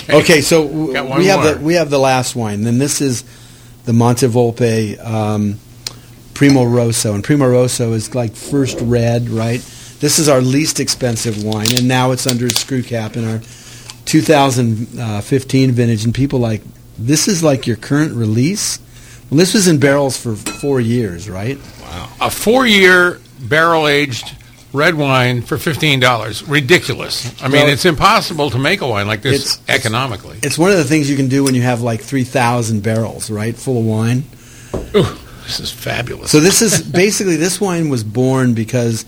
Okay, 0.10 0.42
so 0.42 0.68
w- 0.68 0.94
Got 0.94 1.18
we 1.18 1.26
have 1.28 1.44
the 1.44 1.64
we 1.64 1.74
have 1.76 1.90
the 1.90 2.00
last 2.00 2.36
wine. 2.36 2.62
Then 2.64 2.78
this 2.78 3.02
is 3.02 3.24
the 3.86 3.92
Montevolpe 3.92 5.04
um, 5.06 5.60
Primo 6.34 6.64
Rosso, 6.64 7.14
and 7.14 7.24
Primo 7.24 7.48
Rosso 7.48 7.94
is 7.94 8.14
like 8.16 8.34
first 8.36 8.80
red, 8.82 9.30
right? 9.30 9.60
This 10.00 10.20
is 10.20 10.28
our 10.30 10.42
least 10.42 10.80
expensive 10.80 11.44
wine, 11.44 11.68
and 11.78 11.88
now 11.88 12.12
it's 12.12 12.28
under 12.28 12.48
a 12.48 12.52
screw 12.52 12.84
cap 12.84 13.16
in 13.16 13.26
our 13.28 13.40
2015 14.06 15.72
vintage. 15.72 16.04
And 16.06 16.14
people 16.14 16.40
like 16.40 16.62
this 16.98 17.28
is 17.28 17.44
like 17.44 17.68
your 17.68 17.78
current 17.78 18.14
release. 18.14 18.80
Well, 19.30 19.38
this 19.38 19.54
was 19.54 19.68
in 19.68 19.80
barrels 19.80 20.18
for 20.18 20.36
four 20.36 20.80
years, 20.80 21.30
right? 21.30 21.58
Wow, 21.82 22.10
a 22.22 22.30
four-year 22.30 23.20
barrel-aged 23.42 24.36
red 24.74 24.96
wine 24.96 25.42
for 25.42 25.58
fifteen 25.58 26.00
dollars. 26.00 26.44
Ridiculous. 26.48 27.26
I 27.42 27.48
mean, 27.48 27.62
Well, 27.64 27.70
it's 27.70 27.86
impossible 27.86 28.50
to 28.50 28.60
make 28.60 28.82
a 28.82 28.88
wine 28.88 29.08
like 29.08 29.22
this 29.22 29.58
it's- 29.58 29.60
economically. 29.70 30.38
It's 30.44 30.58
one 30.58 30.72
of 30.72 30.78
the 30.78 30.84
things 30.84 31.10
you 31.10 31.16
can 31.16 31.28
do 31.30 31.44
when 31.44 31.56
you 31.56 31.62
have 31.62 31.82
like 31.82 32.02
3,000 32.02 32.82
barrels, 32.84 33.30
right, 33.30 33.56
full 33.56 33.78
of 33.80 33.86
wine. 33.86 34.24
Ooh, 34.96 35.06
this 35.46 35.60
is 35.60 35.72
fabulous. 35.72 36.32
So 36.32 36.40
this 36.40 36.62
is 36.62 36.82
basically 36.82 37.36
this 37.38 37.62
wine 37.62 37.90
was 37.90 38.04
born 38.04 38.54
because 38.54 39.06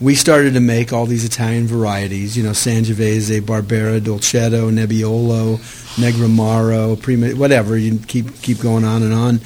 we 0.00 0.14
started 0.14 0.54
to 0.54 0.60
make 0.60 0.92
all 0.92 1.06
these 1.06 1.24
Italian 1.24 1.66
varieties, 1.66 2.36
you 2.36 2.44
know, 2.44 2.50
Sangiovese, 2.52 3.40
Barbera, 3.40 4.00
Dolcetto, 4.00 4.70
Nebbiolo, 4.70 5.58
Negramaro, 5.96 7.00
Prima, 7.00 7.30
whatever. 7.30 7.76
You 7.76 7.98
keep 8.06 8.40
keep 8.40 8.60
going 8.60 8.84
on 8.84 9.02
and 9.02 9.12
on, 9.12 9.40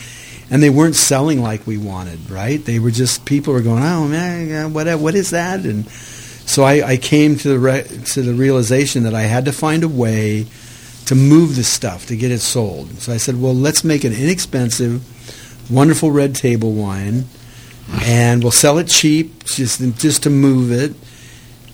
and 0.52 0.62
they 0.62 0.70
weren't 0.70 0.94
selling 0.94 1.42
like 1.42 1.66
we 1.66 1.78
wanted, 1.78 2.30
right? 2.30 2.62
They 2.64 2.78
were 2.78 2.90
just 2.92 3.24
people 3.24 3.54
were 3.54 3.62
going, 3.62 3.82
oh 3.82 4.06
man, 4.06 4.72
what 4.74 4.86
what 5.00 5.14
is 5.14 5.30
that? 5.30 5.60
And 5.64 5.88
so 5.88 6.62
I, 6.64 6.86
I 6.86 6.96
came 6.98 7.36
to 7.36 7.48
the 7.48 7.58
re- 7.58 7.86
to 8.12 8.22
the 8.22 8.34
realization 8.34 9.04
that 9.04 9.14
I 9.14 9.22
had 9.22 9.46
to 9.46 9.52
find 9.52 9.82
a 9.82 9.88
way 9.88 10.46
to 11.06 11.14
move 11.14 11.56
the 11.56 11.64
stuff 11.64 12.06
to 12.06 12.16
get 12.16 12.30
it 12.30 12.40
sold. 12.40 12.90
So 12.98 13.12
I 13.12 13.16
said, 13.16 13.40
well, 13.40 13.54
let's 13.54 13.82
make 13.82 14.04
an 14.04 14.12
inexpensive, 14.12 15.02
wonderful 15.70 16.10
red 16.10 16.34
table 16.34 16.72
wine, 16.72 17.24
and 18.02 18.42
we'll 18.42 18.52
sell 18.52 18.78
it 18.78 18.88
cheap, 18.88 19.44
just 19.44 19.80
just 19.98 20.22
to 20.24 20.30
move 20.30 20.70
it. 20.70 20.94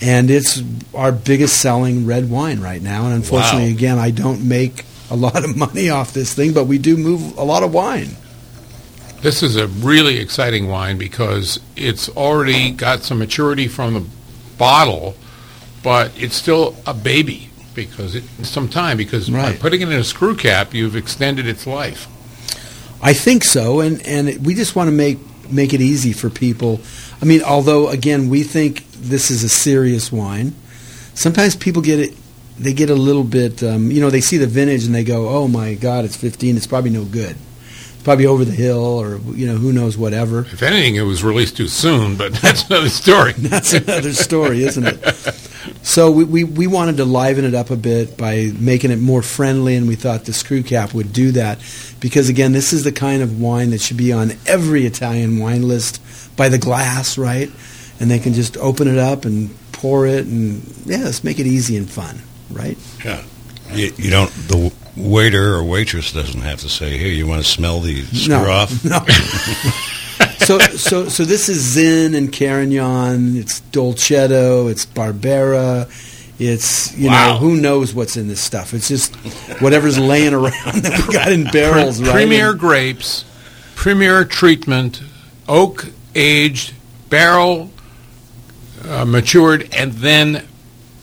And 0.01 0.31
it's 0.31 0.63
our 0.95 1.11
biggest 1.11 1.61
selling 1.61 2.07
red 2.07 2.31
wine 2.31 2.61
right 2.61 2.81
now. 2.81 3.07
And 3.07 3.15
unfortunately, 3.15 3.71
Wow. 3.71 3.77
again, 3.77 3.99
I 3.99 4.13
don't 4.13 4.47
make 4.47 4.85
a 5.11 5.17
lot 5.17 5.43
of 5.45 5.57
money 5.57 5.91
off 5.91 6.13
this 6.13 6.33
thing, 6.35 6.53
but 6.53 6.65
we 6.69 6.79
do 6.79 6.97
move 6.97 7.37
a 7.37 7.43
lot 7.43 7.65
of 7.65 7.75
wine. 7.75 8.11
This 9.21 9.43
is 9.43 9.57
a 9.57 9.67
really 9.67 10.19
exciting 10.19 10.69
wine 10.69 10.97
because 10.97 11.59
it's 11.77 12.09
already 12.11 12.71
got 12.71 13.03
some 13.03 13.19
maturity 13.19 13.67
from 13.67 13.95
the 13.95 14.05
bottle, 14.57 15.17
but 15.83 16.13
it's 16.17 16.37
still 16.37 16.77
a 16.87 16.95
baby 16.95 17.51
because 17.75 18.15
it 18.15 18.25
some 18.43 18.69
time 18.69 18.97
because 18.97 19.29
by 19.29 19.53
putting 19.55 19.81
it 19.83 19.89
in 19.89 19.99
a 19.99 20.05
screw 20.05 20.37
cap, 20.37 20.73
you've 20.75 20.95
extended 20.97 21.47
its 21.47 21.67
life. 21.67 22.07
I 23.03 23.13
think 23.13 23.45
so, 23.45 23.81
and 23.81 24.05
and 24.07 24.29
it- 24.29 24.41
we 24.41 24.55
just 24.55 24.77
want 24.77 24.89
to 24.89 24.93
make 24.93 25.19
make 25.51 25.73
it 25.75 25.81
easy 25.81 26.13
for 26.13 26.31
people. 26.31 26.81
I 27.21 27.25
mean, 27.25 27.43
although 27.43 27.89
again, 27.89 28.29
we 28.29 28.43
think 28.45 28.85
this 28.93 29.31
is 29.31 29.43
a 29.43 29.49
serious 29.49 30.13
wine. 30.13 30.55
Sometimes 31.15 31.57
people 31.57 31.83
get 31.83 31.99
it. 31.99 32.15
They 32.59 32.73
get 32.73 32.91
a 32.91 32.95
little 32.95 33.25
bit. 33.25 33.63
Um, 33.63 33.91
you 33.91 34.01
know, 34.01 34.11
they 34.11 34.21
see 34.21 34.37
the 34.37 34.47
vintage 34.47 34.85
and 34.85 34.95
they 34.95 35.05
go, 35.05 35.29
"Oh 35.29 35.49
my 35.49 35.75
God, 35.75 36.05
it's 36.05 36.17
15. 36.17 36.57
It's 36.57 36.67
probably 36.67 36.91
no 36.91 37.05
good. 37.05 37.37
It's 38.09 38.15
probably 38.15 38.27
over 38.27 38.45
the 38.45 38.53
hill, 38.53 38.85
or 38.85 39.19
you 39.35 39.47
know, 39.47 39.57
who 39.57 39.73
knows, 39.73 39.99
whatever." 39.99 40.41
If 40.41 40.63
anything, 40.63 40.95
it 40.95 41.03
was 41.03 41.23
released 41.23 41.57
too 41.57 41.69
soon, 41.69 42.17
but 42.17 42.33
that's 42.43 42.69
another 42.69 42.89
story. 42.89 43.33
That's 43.37 43.73
another 43.73 44.13
story, 44.13 44.63
isn't 44.63 44.87
it? 44.87 45.05
So 45.83 46.11
we, 46.11 46.25
we, 46.25 46.45
we 46.45 46.67
wanted 46.67 46.97
to 46.99 47.05
liven 47.05 47.45
it 47.45 47.55
up 47.55 47.71
a 47.71 47.77
bit 47.77 48.17
by 48.17 48.53
making 48.59 48.91
it 48.91 48.99
more 48.99 49.23
friendly, 49.23 49.77
and 49.77 49.89
we 49.89 49.95
thought 49.95 50.25
the 50.25 50.33
screw 50.33 50.63
cap 50.63 50.95
would 50.95 51.13
do 51.13 51.33
that. 51.33 51.59
Because 52.01 52.29
again, 52.29 52.53
this 52.53 52.73
is 52.73 52.85
the 52.85 52.93
kind 52.93 53.23
of 53.23 53.41
wine 53.41 53.71
that 53.71 53.81
should 53.81 53.97
be 53.97 54.13
on 54.13 54.33
every 54.47 54.87
Italian 54.87 55.39
wine 55.39 55.67
list 55.67 56.01
by 56.37 56.49
the 56.49 56.59
glass, 56.59 57.19
right? 57.19 57.51
And 58.01 58.11
they 58.11 58.19
can 58.19 58.33
just 58.33 58.57
open 58.59 58.89
it 58.89 58.99
up 58.99 59.25
and 59.25 59.55
pour 59.73 60.07
it, 60.07 60.27
and 60.27 60.63
yeah, 60.85 61.05
let's 61.05 61.25
make 61.25 61.39
it 61.39 61.47
easy 61.47 61.77
and 61.77 61.91
fun, 61.91 62.21
right? 62.51 62.79
Yeah. 63.05 63.23
You, 63.73 63.93
you 63.97 64.11
don't. 64.11 64.31
The 64.31 64.73
waiter 64.99 65.55
or 65.55 65.65
waitress 65.65 66.13
doesn't 66.13 66.41
have 66.43 66.61
to 66.61 66.69
say, 66.69 66.99
"Here, 66.99 67.09
you 67.09 67.27
want 67.27 67.43
to 67.45 67.49
smell 67.49 67.81
the 67.81 68.03
screw 68.07 68.35
no, 68.37 68.51
off?" 68.51 68.85
No. 68.85 69.05
so 70.45 70.59
so 70.77 71.09
so 71.09 71.25
this 71.25 71.49
is 71.49 71.59
Zin 71.61 72.15
and 72.15 72.33
Carignan. 72.33 73.37
It's 73.37 73.61
Dolcetto. 73.73 74.71
It's 74.71 74.87
Barbera. 74.87 75.89
It's 76.41 76.97
you 76.97 77.09
Wow. 77.09 77.33
know 77.33 77.39
who 77.39 77.57
knows 77.57 77.95
what's 77.95 78.17
in 78.17 78.29
this 78.29 78.41
stuff. 78.41 78.73
It's 78.75 78.89
just 78.89 79.15
whatever's 79.61 79.99
laying 79.99 80.35
around 80.35 80.53
that 80.83 81.05
we 81.07 81.13
got 81.13 81.33
in 81.33 81.45
barrels, 81.53 82.01
right? 82.01 82.13
Premier 82.13 82.51
And- 82.51 82.61
grapes, 82.61 83.25
premier 83.75 84.25
treatment, 84.25 85.03
oak 85.49 85.87
aged, 86.15 86.75
barrel 87.11 87.71
uh, 88.89 89.05
matured, 89.05 89.69
and 89.75 89.93
then 89.95 90.47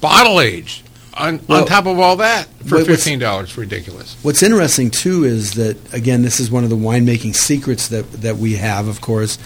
bottle 0.02 0.40
aged. 0.40 0.84
On, 1.18 1.40
Well, 1.48 1.62
on 1.62 1.68
top 1.68 1.86
of 1.86 1.98
all 1.98 2.18
that, 2.18 2.48
for 2.66 2.84
fifteen 2.84 3.20
dollars, 3.20 3.58
ridiculous. 3.58 4.18
What's 4.22 4.44
interesting 4.44 4.92
too 4.92 5.24
is 5.24 5.54
that 5.54 5.94
again, 5.94 6.24
this 6.24 6.40
is 6.40 6.52
one 6.52 6.64
of 6.66 6.70
the 6.70 6.76
winemaking 6.76 7.36
secrets 7.36 7.88
that 7.90 8.12
that 8.22 8.36
we 8.38 8.54
have, 8.56 8.88
of 8.88 9.00
course, 9.00 9.38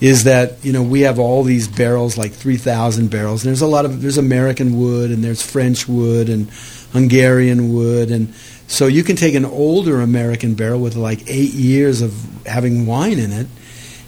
is 0.00 0.24
that 0.24 0.64
you 0.64 0.72
know 0.72 0.82
we 0.82 1.02
have 1.02 1.20
all 1.20 1.44
these 1.44 1.68
barrels, 1.68 2.18
like 2.18 2.32
three 2.32 2.56
thousand 2.56 3.10
barrels, 3.10 3.44
and 3.44 3.50
there's 3.50 3.62
a 3.62 3.66
lot 3.66 3.84
of 3.84 4.02
there's 4.02 4.18
American 4.18 4.78
wood 4.78 5.10
and 5.10 5.22
there's 5.22 5.40
French 5.40 5.86
wood 5.86 6.28
and 6.28 6.50
Hungarian 6.92 7.72
wood, 7.72 8.10
and 8.10 8.34
so 8.66 8.86
you 8.88 9.04
can 9.04 9.14
take 9.14 9.34
an 9.34 9.44
older 9.44 10.00
American 10.00 10.54
barrel 10.54 10.80
with 10.80 10.96
like 10.96 11.20
eight 11.28 11.52
years 11.52 12.02
of 12.02 12.12
having 12.44 12.86
wine 12.86 13.18
in 13.20 13.32
it. 13.32 13.46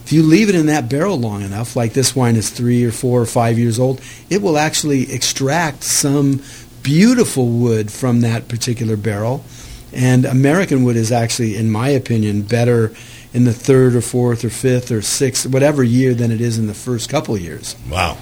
If 0.02 0.12
you 0.12 0.22
leave 0.22 0.48
it 0.48 0.54
in 0.54 0.66
that 0.66 0.88
barrel 0.88 1.18
long 1.18 1.42
enough, 1.42 1.74
like 1.74 1.92
this 1.92 2.14
wine 2.14 2.36
is 2.36 2.48
three 2.48 2.84
or 2.84 2.92
four 2.92 3.20
or 3.20 3.26
five 3.26 3.58
years 3.58 3.80
old, 3.80 4.00
it 4.30 4.40
will 4.40 4.56
actually 4.56 5.12
extract 5.12 5.82
some 5.82 6.42
beautiful 6.86 7.48
wood 7.48 7.90
from 7.90 8.20
that 8.20 8.46
particular 8.46 8.96
barrel. 8.96 9.44
And 9.92 10.24
American 10.24 10.84
wood 10.84 10.94
is 10.94 11.10
actually, 11.10 11.56
in 11.56 11.68
my 11.68 11.88
opinion, 11.88 12.42
better 12.42 12.94
in 13.34 13.44
the 13.44 13.52
third 13.52 13.96
or 13.96 14.00
fourth 14.00 14.44
or 14.44 14.50
fifth 14.50 14.92
or 14.92 15.02
sixth, 15.02 15.46
whatever 15.46 15.82
year, 15.82 16.14
than 16.14 16.30
it 16.30 16.40
is 16.40 16.58
in 16.58 16.68
the 16.68 16.74
first 16.74 17.10
couple 17.10 17.36
years. 17.36 17.74
Wow. 17.90 18.16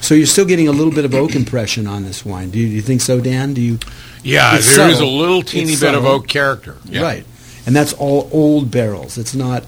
So 0.00 0.14
you're 0.14 0.26
still 0.26 0.44
getting 0.44 0.68
a 0.68 0.72
little 0.72 0.92
bit 0.92 1.04
of 1.04 1.14
oak 1.14 1.34
impression 1.34 1.86
on 1.88 2.04
this 2.04 2.24
wine. 2.24 2.50
Do 2.50 2.60
you, 2.60 2.68
do 2.68 2.74
you 2.74 2.82
think 2.82 3.00
so, 3.00 3.20
Dan? 3.20 3.54
Do 3.54 3.60
you? 3.60 3.78
Yeah, 4.22 4.56
It's 4.56 4.76
there 4.76 4.88
is 4.88 5.00
a 5.00 5.06
little 5.06 5.42
teeny 5.42 5.72
It's 5.72 5.80
bit 5.80 5.94
of 5.94 6.04
oak 6.04 6.28
character. 6.28 6.76
Yeah. 6.84 7.02
Right. 7.02 7.26
And 7.66 7.74
that's 7.74 7.92
all 7.94 8.28
old 8.30 8.70
barrels. 8.70 9.18
It's 9.18 9.34
not 9.34 9.64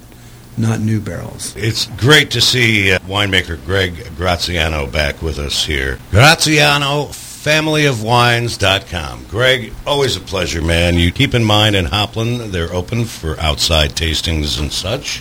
not 0.58 0.80
new 0.80 1.00
barrels. 1.00 1.54
It's 1.56 1.86
great 1.96 2.30
to 2.32 2.40
see 2.40 2.92
uh, 2.92 2.98
winemaker 3.00 3.62
Greg 3.64 4.16
Graziano 4.16 4.86
back 4.86 5.22
with 5.22 5.38
us 5.38 5.64
here. 5.64 5.98
Graziano, 6.10 7.10
familyofwines.com. 7.46 9.26
Greg, 9.30 9.72
always 9.86 10.16
a 10.16 10.20
pleasure, 10.20 10.60
man. 10.60 10.96
You 10.96 11.12
keep 11.12 11.32
in 11.32 11.44
mind 11.44 11.76
in 11.76 11.84
Hopland, 11.84 12.50
they're 12.50 12.72
open 12.72 13.04
for 13.04 13.38
outside 13.38 13.90
tastings 13.90 14.60
and 14.60 14.72
such. 14.72 15.20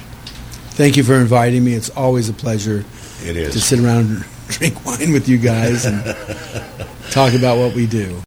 Thank 0.71 0.97
you 0.97 1.03
for 1.03 1.13
inviting 1.13 1.63
me. 1.63 1.75
It's 1.75 1.91
always 1.91 2.27
a 2.27 2.33
pleasure 2.33 2.83
It 3.21 3.51
to 3.51 3.61
sit 3.61 3.79
around 3.79 4.07
and 4.07 4.25
drink 4.47 4.83
wine 4.83 5.13
with 5.13 5.29
you 5.29 5.37
guys 5.37 5.85
and 5.85 6.03
talk 7.11 7.35
about 7.35 7.59
what 7.59 7.75
we 7.75 7.85
do. 7.85 8.24